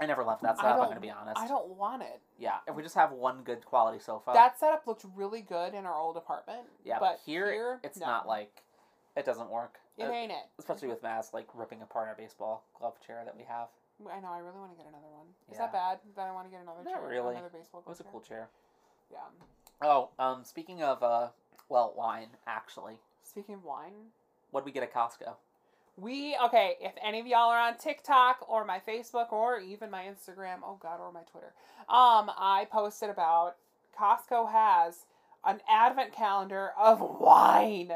[0.00, 0.80] I never left that setup.
[0.80, 1.38] I'm gonna be honest.
[1.40, 2.20] I don't want it.
[2.38, 4.30] Yeah, if we just have one good quality sofa.
[4.34, 6.60] that setup looked really good in our old apartment.
[6.84, 8.06] yeah, but here, here it's no.
[8.06, 8.62] not like
[9.16, 9.78] it doesn't work.
[9.96, 10.46] it Uh, ain't it.
[10.58, 13.68] especially with Mass like ripping apart our baseball glove chair that we have.
[14.08, 14.28] I know.
[14.30, 15.26] I really want to get another one.
[15.50, 15.66] Is Yeah.
[15.66, 17.08] that bad that I want to get another Not chair?
[17.08, 17.34] really.
[17.34, 18.48] Another baseball It was a cool chair.
[19.10, 19.18] Yeah.
[19.82, 21.30] Oh, um, speaking of uh,
[21.68, 22.98] well, wine actually.
[23.24, 24.12] Speaking of wine,
[24.52, 25.34] What would we get at Costco?
[26.00, 26.76] We okay.
[26.80, 30.78] If any of y'all are on TikTok or my Facebook or even my Instagram, oh
[30.80, 31.52] god, or my Twitter,
[31.88, 33.56] um, I posted about
[33.98, 35.04] Costco has
[35.44, 37.92] an advent calendar of wine.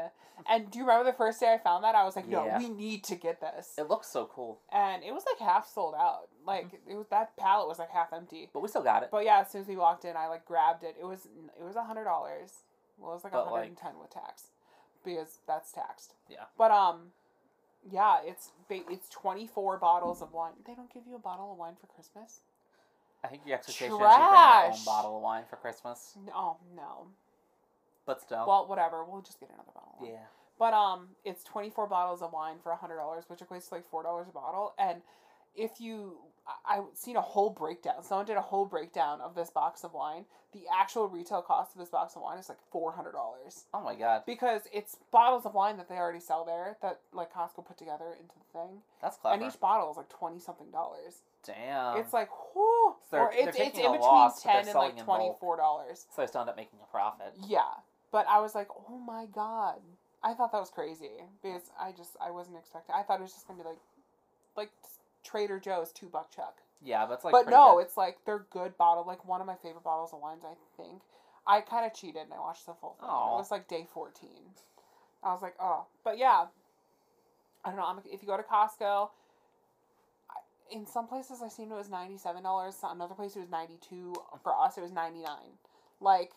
[0.49, 1.95] And do you remember the first day I found that?
[1.95, 2.57] I was like, no, Yeah.
[2.57, 3.75] we need to get this.
[3.77, 6.27] It looks so cool, And it was like half sold out.
[6.45, 6.91] Like Mm-hmm.
[6.91, 8.49] it was that pallet was like half empty.
[8.51, 9.09] but we still got it.
[9.11, 10.95] But yeah, as soon as we walked in, I like grabbed it.
[10.99, 12.51] It was it was a hundred dollars.
[12.97, 14.43] Well, it was like a hundred like- with tax,
[15.05, 16.15] because that's taxed.
[16.29, 16.45] Yeah.
[16.57, 17.11] But um,
[17.91, 20.53] yeah, it's it's twenty four bottles of wine.
[20.65, 22.41] They don't give you a bottle of wine for Christmas.
[23.23, 26.57] I think the expectation is you bring your own bottle of wine for Christmas, No,
[26.75, 27.07] no.
[28.05, 28.45] but still.
[28.45, 29.03] Well, whatever.
[29.05, 29.97] We'll just get another bottle.
[30.03, 30.25] Yeah.
[30.59, 33.89] But um, it's twenty four bottles of wine for hundred dollars, which equates to like
[33.89, 34.73] four dollars a bottle.
[34.77, 35.01] And
[35.55, 36.17] if you,
[36.47, 38.03] I, I've seen a whole breakdown.
[38.03, 40.25] Someone did a whole breakdown of this box of wine.
[40.51, 43.81] The actual retail cost of this box of wine is like four hundred dollars Oh
[43.81, 47.65] my god, because it's bottles of wine that they already sell there that like Costco
[47.65, 49.41] put together into the thing, that's clever.
[49.41, 51.21] and each bottle is like twenty something dollars.
[51.45, 51.97] Damn.
[51.97, 55.57] it's like whoo, So or it's it's in between loss, ten and like twenty four
[55.57, 56.05] dollars.
[56.15, 57.33] so they still end up making a profit.
[57.47, 57.61] Yeah,
[58.11, 59.79] but I was like, oh my god,
[60.23, 61.09] I thought that was crazy
[61.41, 62.93] because I just I wasn't expecting.
[62.95, 63.79] I thought it was just gonna be like,
[64.55, 64.69] like
[65.33, 66.57] Trader Joe's two buck chuck.
[66.83, 67.31] Yeah, that's like.
[67.31, 67.85] but no, good.
[67.85, 69.03] it's like they're good bottle.
[69.07, 71.01] Like one of my favorite bottles of wines, I think.
[71.47, 73.09] I kind of cheated and I watched the full thing.
[73.09, 73.33] Aw.
[73.33, 74.53] It was like day fourteen.
[75.23, 76.45] I was like, oh, but yeah.
[77.65, 78.01] I don't know.
[78.11, 79.09] If you go to Costco,
[80.71, 82.75] in some places I seen it was ninety seven dollars.
[82.83, 84.13] Another place it was ninety two.
[84.43, 85.57] For us, it was ninety nine.
[85.99, 86.31] Like,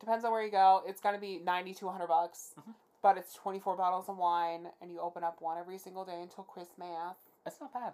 [0.00, 0.82] depends on where you go.
[0.84, 2.54] It's gonna be ninety to hundred bucks.
[2.58, 2.74] Mhm.
[3.02, 6.20] But it's twenty four bottles of wine, and you open up one every single day
[6.20, 7.16] until Christmas.
[7.46, 7.92] It's not bad.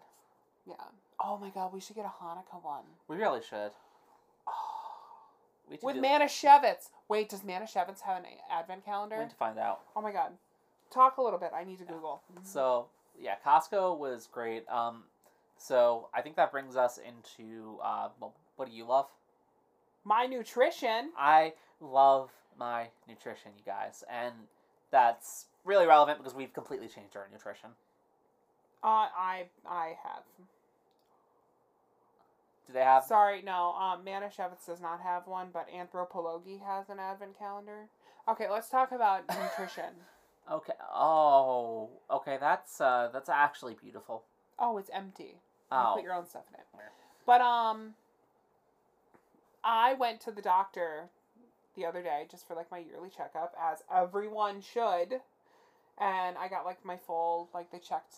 [0.68, 0.74] Yeah.
[1.20, 2.84] Oh my god, we should get a Hanukkah one.
[3.08, 3.70] We really should.
[5.70, 6.88] We should With do- Manischewitz.
[7.08, 9.18] Wait, does Manischewitz have an advent We calendar?
[9.18, 9.80] need to find out.
[9.94, 10.32] Oh my god.
[10.90, 11.50] Talk a little bit.
[11.54, 12.22] I need to Google.
[12.42, 12.86] So
[13.20, 14.66] yeah, Costco was great.
[14.70, 15.02] Um,
[15.58, 19.08] so I think that brings us into uh, well, what do you love?
[20.04, 21.10] My nutrition.
[21.18, 21.52] I
[21.82, 24.32] love my nutrition, you guys, and
[24.90, 27.70] that's really relevant because we've completely changed our nutrition.
[28.82, 30.22] Uh, I I have.
[32.68, 33.04] Do they have?
[33.04, 33.72] Sorry, no.
[33.72, 37.86] Um, Manischewitz does not have one, but Anthropologie has an advent calendar.
[38.28, 39.94] Okay, let's talk about nutrition.
[40.52, 40.74] Okay.
[40.94, 42.36] Oh, okay.
[42.38, 44.24] That's uh, that's actually beautiful.
[44.58, 45.40] Oh, it's empty.
[45.72, 46.66] You Oh, put your own stuff in it.
[47.24, 47.94] But um,
[49.64, 51.08] I went to the doctor
[51.74, 55.20] the other day just for like my yearly checkup, as everyone should,
[55.98, 58.16] and I got like my full like they checked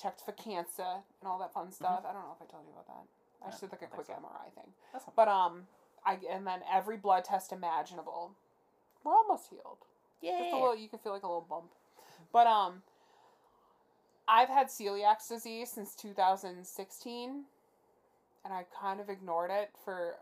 [0.00, 2.04] checked for cancer and all that fun stuff.
[2.06, 3.06] I don't know if I told you about that.
[3.46, 4.14] I just did like a quick so.
[4.14, 4.72] MRI thing.
[5.14, 5.62] But um,
[6.04, 8.32] I and then every blood test imaginable.
[9.04, 9.78] We're almost healed.
[10.20, 10.38] Yeah.
[10.40, 11.70] Just a little, you can feel like a little bump.
[12.32, 12.82] But um,
[14.26, 17.44] I've had celiac disease since 2016,
[18.44, 20.16] and I kind of ignored it for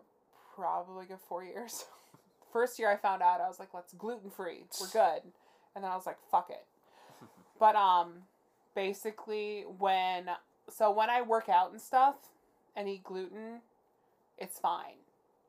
[0.54, 1.86] probably a good four years.
[2.52, 4.64] First year I found out, I was like, "Let's gluten free.
[4.80, 5.22] We're good,"
[5.74, 6.64] and then I was like, "Fuck it."
[7.58, 8.24] But um,
[8.74, 10.28] basically, when
[10.68, 12.16] so when I work out and stuff
[12.88, 13.60] eat gluten,
[14.38, 14.96] it's fine.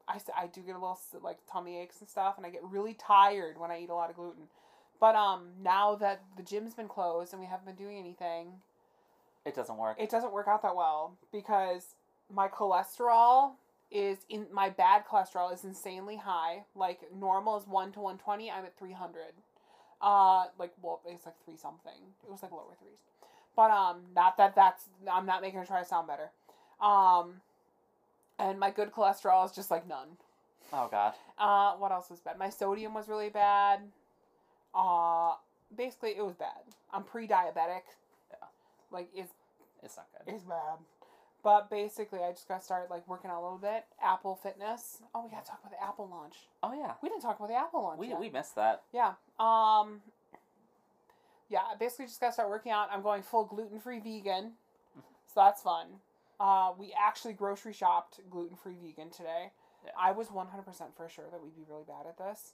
[0.07, 2.93] I, I do get a little like tummy aches and stuff, and I get really
[2.93, 4.43] tired when I eat a lot of gluten.
[4.99, 8.61] But um, now that the gym's been closed and we haven't been doing anything,
[9.45, 9.97] It doesn't work.
[9.99, 11.95] it doesn't work out that well because
[12.33, 13.53] my cholesterol
[13.91, 16.63] is in my bad cholesterol is insanely high.
[16.75, 18.49] Like normal is one to one twenty.
[18.51, 19.33] I'm at three hundred.
[20.01, 22.13] Uh, like well, it's like three something.
[22.23, 22.99] It was like lower threes,
[23.55, 24.85] but um, not that that's.
[25.11, 26.29] I'm not making it try to sound better.
[26.81, 27.41] Um,
[28.39, 30.17] and my good cholesterol is just like none.
[30.73, 31.13] oh God.
[31.37, 32.37] Uh, what else was bad?
[32.37, 33.79] My sodium was really bad.
[34.73, 35.33] Uh,
[35.75, 36.59] basically it was bad.
[36.93, 37.83] I'm pre-diabetic.
[38.31, 38.47] Yeah.
[38.91, 39.31] Like it's
[39.83, 40.33] It's not good.
[40.33, 40.77] it's bad.
[41.43, 43.85] But basically, I just got started like working out a little bit.
[44.03, 44.97] Apple Fitness.
[45.13, 46.33] Oh, we gotta talk about the Apple launch.
[46.63, 46.93] Oh yeah.
[47.03, 47.99] We didn't talk about the Apple launch.
[47.99, 48.19] We yet.
[48.19, 48.81] we missed that.
[48.91, 49.13] Yeah.
[49.39, 50.01] Um.
[51.47, 52.89] Yeah, I basically just gotta start working out.
[52.91, 54.53] I'm going full gluten free vegan,
[55.27, 55.85] so that's fun.
[56.39, 59.51] Uh, we actually grocery shopped gluten free vegan today.
[59.85, 59.91] Yeah.
[59.99, 60.45] I was 100%
[60.95, 62.53] for sure that we'd be really bad at this,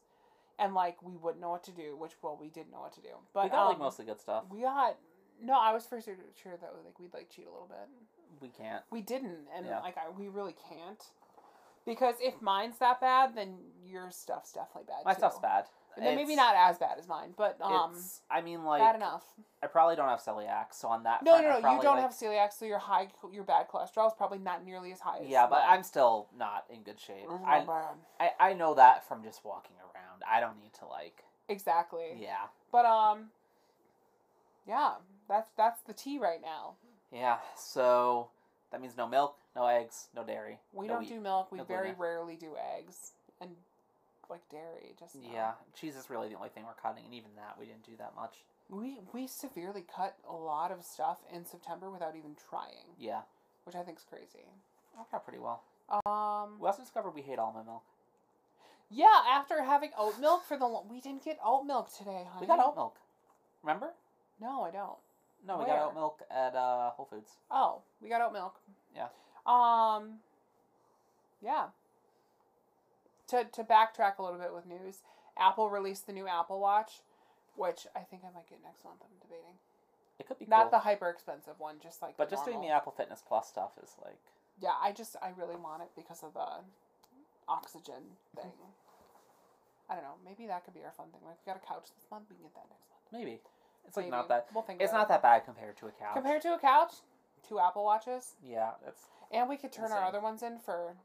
[0.60, 1.96] and like we wouldn't know what to do.
[1.98, 4.20] Which well, we didn't know what to do, but we got like um, mostly good
[4.20, 4.44] stuff.
[4.52, 4.98] we got
[5.42, 5.54] no.
[5.60, 7.88] I was for sure sure that like we'd like cheat a little bit.
[8.42, 8.84] We can't.
[8.92, 9.80] We didn't, and Yeah.
[9.80, 11.04] like I, we really can't.
[11.86, 15.04] Because if mine's that bad, then your stuff's definitely bad.
[15.04, 15.20] My too.
[15.20, 15.66] stuff's bad.
[16.00, 19.24] Maybe not as bad as mine, but um, it's, I mean, like bad enough.
[19.64, 21.24] I probably don't have celiac, so on that.
[21.24, 21.76] No, front, no, no.
[21.76, 24.92] You don't like- have celiac, so your high, your bad cholesterol is probably not nearly
[24.92, 25.20] as high.
[25.20, 25.68] as Yeah, but mine.
[25.70, 27.26] I'm still not in good shape.
[27.30, 27.66] It's I.
[28.20, 30.24] I I know that from just walking around.
[30.30, 31.24] I don't need to like.
[31.50, 32.18] Exactly.
[32.18, 32.48] Yeah.
[32.72, 33.26] But um,
[34.68, 34.94] yeah,
[35.28, 36.76] that's that's the tea right now.
[37.12, 37.38] Yeah.
[37.58, 38.30] So
[38.72, 40.60] that means no milk, no eggs, no dairy.
[40.74, 41.10] We no don't wheat.
[41.10, 41.52] do milk.
[41.52, 42.02] We no very gluten.
[42.02, 43.52] rarely do eggs and
[44.32, 44.96] like dairy.
[45.00, 45.22] Just no.
[45.32, 47.96] Yeah, cheese is really the only thing we're cutting, and even that we didn't do
[48.00, 48.38] that much.
[48.70, 53.22] We we severely cut a lot of stuff in September without even trying, Yeah,
[53.66, 54.46] which I think is crazy.
[54.98, 55.64] worked out pretty well.
[56.06, 56.58] Um.
[56.60, 57.84] We also discovered we hate almond milk.
[58.90, 62.42] Yeah, after having oat milk for the lo- we didn't get oat milk today, honey.
[62.42, 62.96] We got oat milk.
[63.64, 63.92] Remember?
[64.42, 64.98] No, I don't.
[65.46, 67.32] No, we got oat milk at uh, Whole Foods.
[67.50, 68.56] Oh, we got oat milk.
[68.96, 69.08] Yeah.
[69.46, 70.20] Um.
[71.42, 71.68] Yeah.
[73.32, 75.00] To to backtrack a little bit with news,
[75.38, 77.02] Apple released the new Apple Watch,
[77.56, 79.00] which I think I might get next month.
[79.04, 79.56] I'm debating.
[80.20, 80.72] It could be Not cool.
[80.72, 82.18] the hyper expensive one, just like.
[82.18, 82.70] but just doing the.
[82.70, 84.20] Apple Fitness Plus stuff is like.
[84.62, 86.62] Yeah, I just I really want it because of the
[87.48, 88.04] oxygen
[88.36, 88.42] mm-hmm.
[88.42, 88.52] thing.
[89.90, 90.16] I don't know.
[90.24, 91.22] Maybe that could be our fun thing.
[91.26, 93.04] Like we got a couch this month, we can get that next month.
[93.12, 93.40] Maybe.
[93.88, 94.16] It's like Maybe.
[94.16, 94.48] not that.
[94.54, 94.82] We'll think.
[94.82, 95.10] It's not it.
[95.10, 96.14] that bad compared to a couch.
[96.14, 96.94] compared to a couch.
[97.48, 99.02] Two Apple Watches, Yeah, that's.
[99.32, 100.96] and we could turn our other ones in for.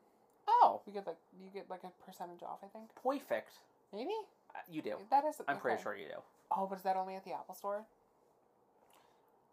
[0.48, 2.58] Oh, We get like you get like a percentage off.
[2.62, 3.52] I think perfect.
[3.92, 4.10] maybe
[4.54, 4.96] Uh, You do.
[5.10, 5.40] that is.
[5.48, 6.20] I'm pretty sure you do.
[6.56, 7.84] Oh, but is that only at the Apple Store?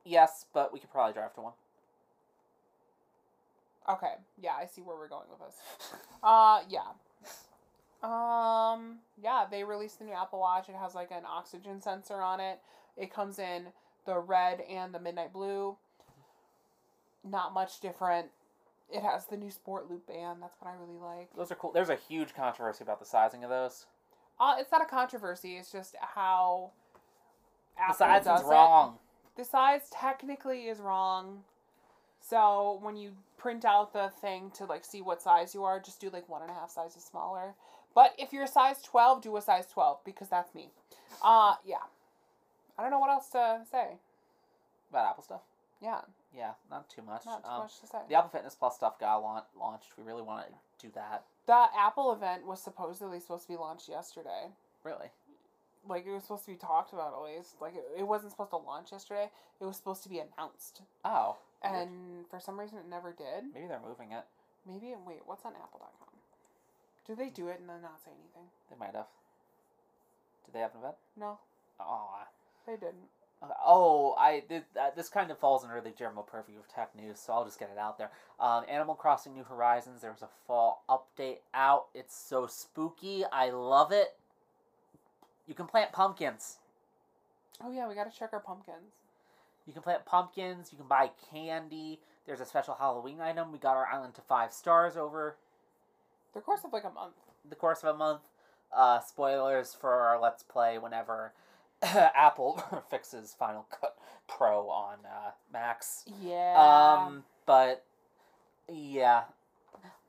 [0.06, 1.54] Yes, but we could probably drive to one.
[3.90, 5.56] Okay, yeah, I see where we're going with this.
[6.24, 6.94] Uh, yeah.
[8.02, 10.70] Um, yeah, they released the new Apple Watch.
[10.70, 12.60] It has like an oxygen sensor on it.
[12.96, 13.68] It comes in
[14.06, 15.76] the red and the midnight blue.
[17.26, 18.28] Not much different.
[18.92, 20.40] It has the new Sport Loop band.
[20.42, 21.30] That's what I really like.
[21.36, 21.72] Those are cool.
[21.72, 23.86] There's a huge controversy about the sizing of those.
[24.40, 25.58] Uh, it's not a controversy.
[25.58, 26.72] It's just how
[27.88, 28.50] The size does is it.
[28.52, 28.98] wrong.
[29.36, 31.44] The size technically is wrong.
[32.20, 36.00] So when you print out the thing to like see what size you are, just
[36.00, 37.56] do like one and a half sizes smaller.
[37.96, 40.70] But if you're a size twelve, do a size twelve because that's me.
[41.24, 41.78] Uh yeah.
[42.78, 43.98] I don't know what else to say.
[44.90, 45.42] About Apple stuff.
[45.82, 46.02] Yeah,
[46.36, 47.26] Yeah, not too much.
[47.26, 48.00] not too um, much to say.
[48.10, 49.90] The Apple Fitness Plus stuff got laun- launched.
[49.98, 51.26] We really want to do that.
[51.46, 54.48] The Apple event was supposedly supposed to be launched yesterday.
[54.84, 55.08] Really.
[55.88, 57.62] Like it was supposed to be talked about at least.
[57.62, 59.30] Like it, it wasn't supposed to launch yesterday.
[59.60, 60.82] It was supposed to be announced.
[61.06, 61.38] Oh.
[61.64, 61.76] weird.
[61.76, 63.54] And for some reason it never did.
[63.54, 64.24] maybe they're moving it.
[64.66, 66.08] Maybe wait, what's on apple.com?
[67.06, 68.48] Do they do it and then not say anything?
[68.70, 69.08] They might have.
[70.46, 70.96] Did they have an event?
[71.20, 71.40] No,
[71.80, 72.28] Aw.
[72.66, 73.12] they didn't.
[73.66, 74.64] Oh, I did.
[74.80, 77.60] Uh, this kind of falls under the general purview of tech news, so I'll just
[77.60, 78.12] get it out there.
[78.40, 80.02] Um, Animal Crossing New Horizons.
[80.02, 81.86] There was a fall update out.
[81.94, 83.24] It's so spooky.
[83.32, 84.16] I love it.
[85.48, 86.58] You can plant pumpkins.
[87.62, 88.94] Oh yeah, we gotta check our pumpkins.
[89.68, 90.70] You can plant pumpkins.
[90.72, 92.00] You can buy candy.
[92.26, 93.52] There's a special Halloween item.
[93.52, 95.36] We got our island to five stars over
[96.34, 97.16] The course of like a month.
[97.50, 98.22] the course of a month.
[98.76, 101.34] Uh, spoilers for our Let's Play whenever
[102.16, 106.06] Apple fixes Final Cut Pro on uh, Macs.
[106.22, 106.56] Yeah.
[107.06, 107.84] Um, but
[108.72, 109.24] yeah,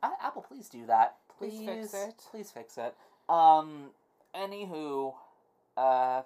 [0.01, 1.15] I, Apple, please do that.
[1.37, 2.15] Please fix it.
[2.31, 2.95] Please fix it.
[3.27, 3.89] Um,
[4.33, 5.13] anywho,
[5.75, 6.21] uh,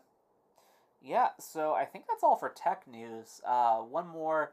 [1.02, 1.30] yeah.
[1.40, 3.42] So I think that's all for tech news.
[3.46, 4.52] Uh, one more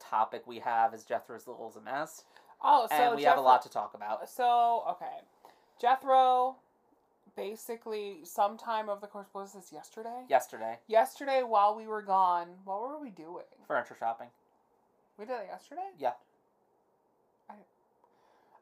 [0.00, 2.24] topic we have is Jethro's Little's a mess,
[2.62, 4.28] oh, so and we have a lot to talk about.
[4.28, 5.22] So okay,
[5.80, 6.56] Jethro,
[7.36, 10.24] basically, sometime over the course was this yesterday?
[10.28, 13.44] Yesterday, Yesterday, while we were gone, what were we doing?
[13.68, 14.28] furniture shopping.
[15.18, 15.88] We did it yesterday.
[15.98, 16.12] Yeah.
[17.48, 17.54] I,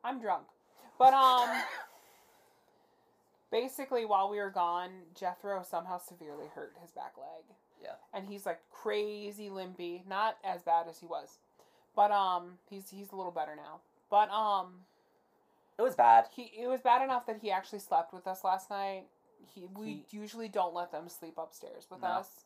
[0.05, 0.45] I'm drunk,
[0.99, 1.49] but um,
[3.51, 7.45] basically, while we were gone, Jethro somehow severely hurt his back leg.
[7.83, 7.97] Yeah.
[8.13, 11.39] And he's like crazy limpy, not as bad as he was,
[11.97, 13.81] but um, he's he's a little better now.
[14.11, 14.85] But um,
[15.79, 16.27] It was bad.
[16.35, 19.05] he it was bad enough that he actually slept with us last night.
[19.55, 22.09] He we He- usually don't let them sleep upstairs with No.
[22.09, 22.45] us.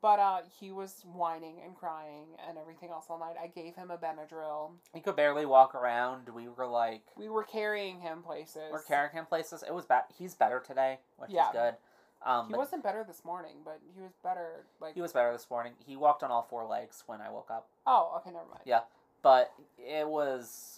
[0.00, 3.36] But uh he was whining and crying and everything else all night.
[3.40, 4.72] I gave him a Benadryl.
[4.94, 6.28] He could barely walk around.
[6.28, 8.70] We were like, We were carrying him places.
[8.70, 9.62] we're carrying him places.
[9.62, 10.04] It was bad.
[10.16, 11.46] He's better today, which Yeah.
[11.48, 11.76] is good.
[12.22, 15.48] Um, He wasn't better this morning, but he was better like he was better this
[15.48, 15.74] morning.
[15.86, 17.68] He walked on all four legs when I woke up.
[17.86, 18.62] Oh, okay, never mind.
[18.64, 18.82] Yeah.
[19.22, 20.77] But it was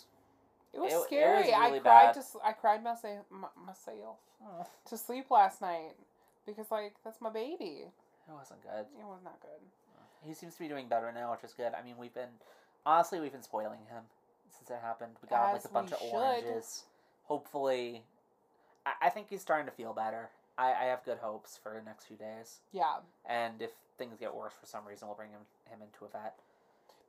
[0.72, 1.54] It was It- it was scary.
[1.54, 2.14] I cried bad.
[2.14, 4.18] to I cried myself myself
[4.86, 5.94] to sleep last night
[6.46, 7.90] because like that's my baby.
[8.28, 8.86] it wasn't good.
[8.98, 9.60] It was not good.
[10.22, 11.72] He seems to be doing better now, which is good.
[11.74, 12.28] I mean, we've been
[12.86, 14.04] honestly we've been spoiling him
[14.50, 15.16] since it happened.
[15.22, 16.12] We got him As like a bunch of should.
[16.12, 16.84] oranges.
[17.24, 18.04] Hopefully,
[18.84, 20.30] I, I think he's starting to feel better.
[20.58, 22.60] I, I have good hopes for the next few days.
[22.72, 22.96] Yeah.
[23.24, 26.38] And if things get worse for some reason, we'll bring him him into a vet.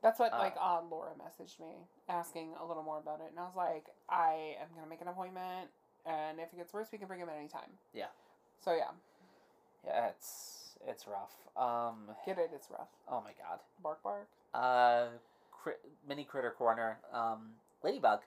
[0.01, 3.39] That's what Uh, like uh, Laura messaged me asking a little more about it, and
[3.39, 5.69] I was like, I am gonna make an appointment,
[6.05, 7.69] and if it gets worse, we can bring him at any time.
[7.93, 8.07] Yeah.
[8.63, 8.91] So yeah,
[9.85, 11.33] Yeah, it's it's rough.
[11.55, 12.49] Um, get it.
[12.53, 12.89] It's rough.
[13.09, 13.59] oh my god.
[13.83, 14.27] Bark, bark.
[14.53, 15.07] Uh,
[15.51, 15.73] cri-
[16.07, 16.97] mini critter corner.
[17.13, 17.51] Um,
[17.83, 18.21] ladybug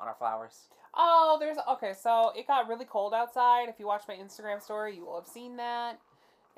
[0.00, 0.68] on our flowers.
[0.94, 1.92] Oh, there's okay.
[1.92, 3.68] So it got really cold outside.
[3.68, 5.98] If you watch my Instagram story, you will have seen that.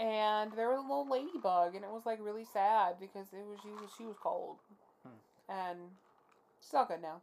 [0.01, 3.59] And there was a little ladybug, and it was like really sad because it was
[3.63, 4.57] she was she was cold,
[5.03, 5.19] Hmm.
[5.53, 5.79] and
[6.63, 7.21] she's all good now.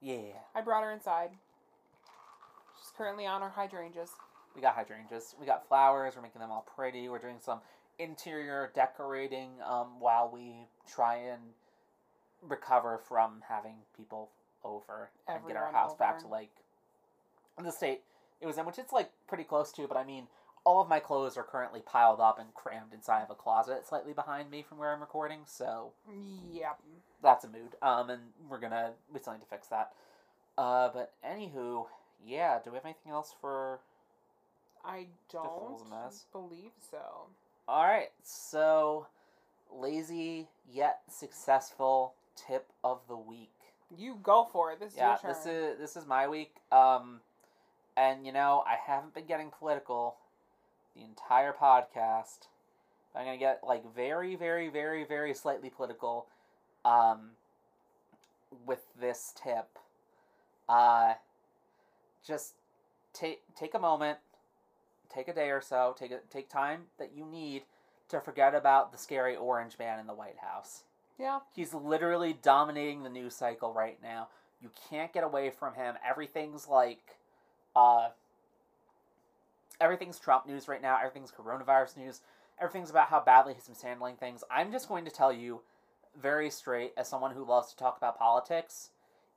[0.00, 1.30] Yeah, I brought her inside.
[2.78, 4.10] She's currently on her hydrangeas.
[4.54, 5.34] we got hydrangeas.
[5.40, 6.14] We got flowers.
[6.16, 7.08] We're making them all pretty.
[7.08, 7.60] We're doing some
[7.98, 11.40] interior decorating um, while we try and
[12.42, 14.30] recover from having people
[14.62, 16.50] over and get our Everyone house back to like
[17.62, 18.02] the state
[18.40, 19.88] it was in, which it's like pretty close to.
[19.88, 20.26] But I mean,
[20.66, 24.12] all of my clothes are currently piled up and crammed inside of a closet slightly
[24.12, 25.40] behind me from where I'm recording.
[25.46, 25.92] So
[26.52, 26.82] Yep.
[27.22, 27.76] that's a mood.
[27.80, 29.92] Um, and we're gonna we still need to fix that.
[30.58, 31.86] Uh, but anywho,
[32.26, 32.58] yeah.
[32.62, 33.78] Do we have anything else for?
[34.84, 35.82] I don't
[36.32, 37.28] believe so.
[37.68, 38.10] All right.
[38.22, 39.06] So,
[39.72, 43.50] lazy yet successful tip of the week.
[43.96, 44.80] You go for it.
[44.80, 45.28] This is yeah, your turn.
[45.32, 46.56] this is this is my week.
[46.72, 47.20] Um,
[47.96, 50.16] and you know I haven't been getting political
[50.96, 52.48] the entire podcast.
[53.14, 56.26] I'm gonna get like very, very, very, very slightly political.
[56.84, 57.30] Um,
[58.64, 59.78] with this tip.
[60.68, 61.14] Uh,
[62.26, 62.54] just
[63.12, 64.18] take take a moment,
[65.12, 67.62] take a day or so, take a, take time that you need
[68.08, 70.84] to forget about the scary orange man in the White House.
[71.18, 71.40] Yeah.
[71.54, 74.28] He's literally dominating the news cycle right now.
[74.60, 75.94] You can't get away from him.
[76.08, 77.16] Everything's like,
[77.74, 78.08] uh,
[79.80, 80.98] everything's Trump news right now.
[80.98, 82.20] Everything's coronavirus news.
[82.60, 84.42] Everything's about how badly he's been handling things.
[84.50, 85.60] I'm just going to tell you
[86.20, 88.90] very straight, as someone who loves to talk about politics,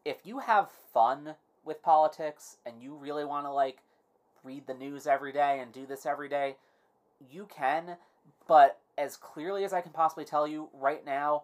[0.06, 1.36] if you have fun
[1.66, 3.80] with politics and you really want to like
[4.44, 6.56] read the news every day and do this every day,
[7.30, 7.98] you can.
[8.48, 11.44] But as clearly as I can possibly tell you right now,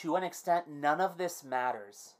[0.00, 2.14] to an extent, none of this matters.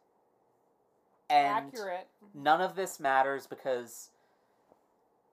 [1.28, 2.06] And Accurate.
[2.34, 4.10] none of this matters because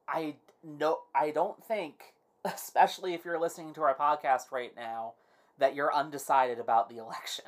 [0.08, 2.14] I no I don't think,
[2.46, 5.14] especially if you're listening to our podcast right now,
[5.60, 7.46] that you're undecided about the election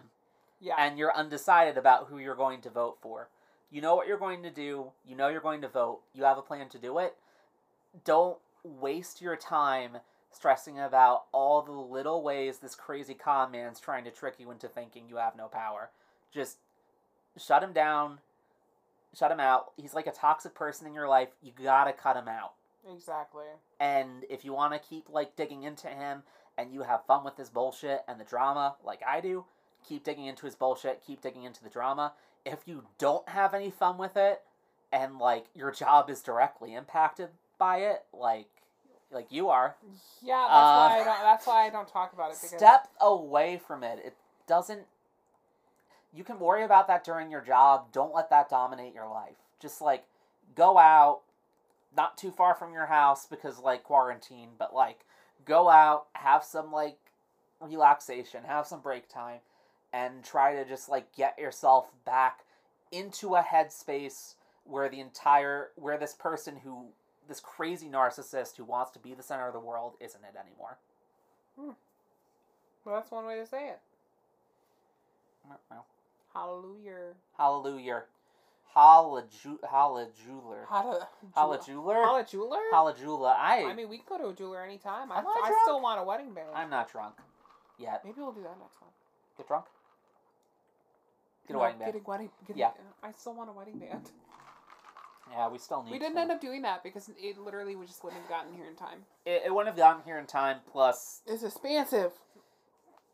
[0.59, 0.75] Yeah.
[0.77, 3.29] and you're undecided about who you're going to vote for.
[3.71, 6.37] You know what you're going to do, you know you're going to vote, you have
[6.37, 7.15] a plan to do it.
[8.03, 9.97] Don't waste your time
[10.31, 14.67] stressing about all the little ways this crazy con man's trying to trick you into
[14.67, 15.89] thinking you have no power.
[16.33, 16.57] Just
[17.37, 18.19] shut him down,
[19.17, 19.71] shut him out.
[19.77, 21.29] He's like a toxic person in your life.
[21.41, 22.53] You gotta cut him out.
[22.91, 23.45] exactly.
[23.79, 26.23] And if you want to keep like digging into him
[26.57, 29.45] and you have fun with his bullshit and the drama like I do,
[29.87, 32.13] keep digging into his bullshit, keep digging into the drama.
[32.45, 34.41] If you don't have any fun with it
[34.91, 38.47] and like your job is directly impacted by it, like
[39.11, 39.75] like you are,
[40.21, 41.21] Yeah, that's Uh, why I don't.
[41.21, 43.99] That's why I don't talk about it because step away from it.
[44.03, 44.15] It
[44.47, 44.85] doesn't
[46.15, 47.91] you can worry about that during your job.
[47.91, 49.35] Don't let that dominate your life.
[49.59, 50.05] Just like
[50.55, 51.21] go out
[51.95, 54.99] not too far from your house because like quarantine, but like
[55.45, 56.97] go out, have some like
[57.59, 59.39] relaxation, have some break time
[59.91, 62.41] and try to just like get yourself back
[62.91, 66.87] into a headspace where the entire where this person who
[67.27, 70.77] this crazy narcissist who wants to be the center of the world isn't it anymore.
[71.59, 71.71] Hmm.
[72.83, 73.79] well, that's one way to say it.
[76.35, 77.13] Hallelujah.
[77.37, 78.03] Hallelujah.
[78.73, 79.23] Hallelujah.
[80.69, 82.05] How to Hallelujah.
[82.05, 82.59] Holla jeweler?
[82.71, 83.35] Hallelujah.
[83.39, 85.11] I, I mean, we can go to a jeweler anytime.
[85.11, 85.61] I, Am I I drunk?
[85.63, 86.49] still want a wedding band.
[86.53, 87.15] I'm not drunk
[87.79, 88.01] yet.
[88.03, 88.89] Maybe we'll do that next time.
[89.37, 89.65] Get drunk?
[91.47, 91.93] Get a No, wedding band.
[91.93, 92.29] Get a wedding.
[92.47, 92.71] Get Yeah.
[93.01, 94.11] A, I still want a wedding band.
[95.31, 96.21] Yeah, we still need We didn't to.
[96.21, 98.99] end up doing that because it literally we just wouldn't have gotten here in time.
[99.25, 100.57] It, it wouldn't have gotten here in time.
[100.71, 102.11] Plus, It's expensive.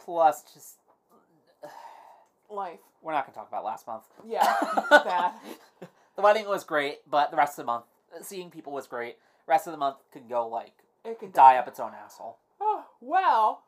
[0.04, 0.78] plus, just
[2.50, 2.80] Life.
[3.02, 4.04] We're not gonna talk about last month.
[4.26, 4.56] Yeah.
[4.90, 5.34] Bad.
[6.16, 7.86] The wedding was great, but the rest of the month,
[8.22, 9.18] seeing people was great.
[9.48, 10.74] Rest of the month could go like
[11.06, 12.38] It can die up its own asshole.
[12.60, 13.64] Oh well.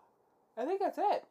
[0.57, 1.25] I think that's it.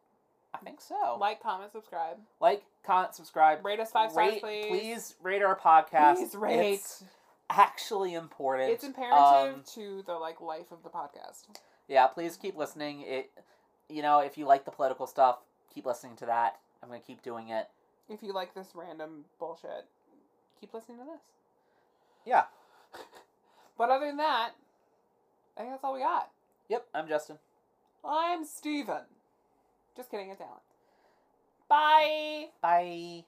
[0.54, 1.16] I think so.
[1.18, 2.16] Like, comment, subscribe.
[2.40, 3.64] Like, comment, subscribe.
[3.64, 4.66] Rate us five stars, Rate- please.
[4.68, 6.16] Please rate our podcast.
[6.16, 6.72] Please rate.
[6.74, 7.04] It's
[7.48, 8.70] actually important.
[8.70, 11.44] It's imperative Um, to the like life of the podcast.
[11.88, 13.02] yeah, please keep listening.
[13.02, 13.30] It,
[13.88, 15.38] you know, if you like the political stuff,
[15.72, 16.58] keep listening to that.
[16.82, 17.68] I'm gonna keep doing it.
[18.08, 19.86] If you like this random bullshit,
[20.60, 21.22] keep listening to this.
[22.26, 22.44] Yeah.
[23.78, 24.50] But other than that,
[25.56, 26.30] I think that's all we got.
[26.68, 26.86] Yep.
[26.94, 27.38] I'm Justin.
[28.04, 29.02] I'm Steven.
[29.96, 30.60] Just kidding, it's Alan.
[31.68, 32.46] Bye.
[32.60, 33.24] Bye.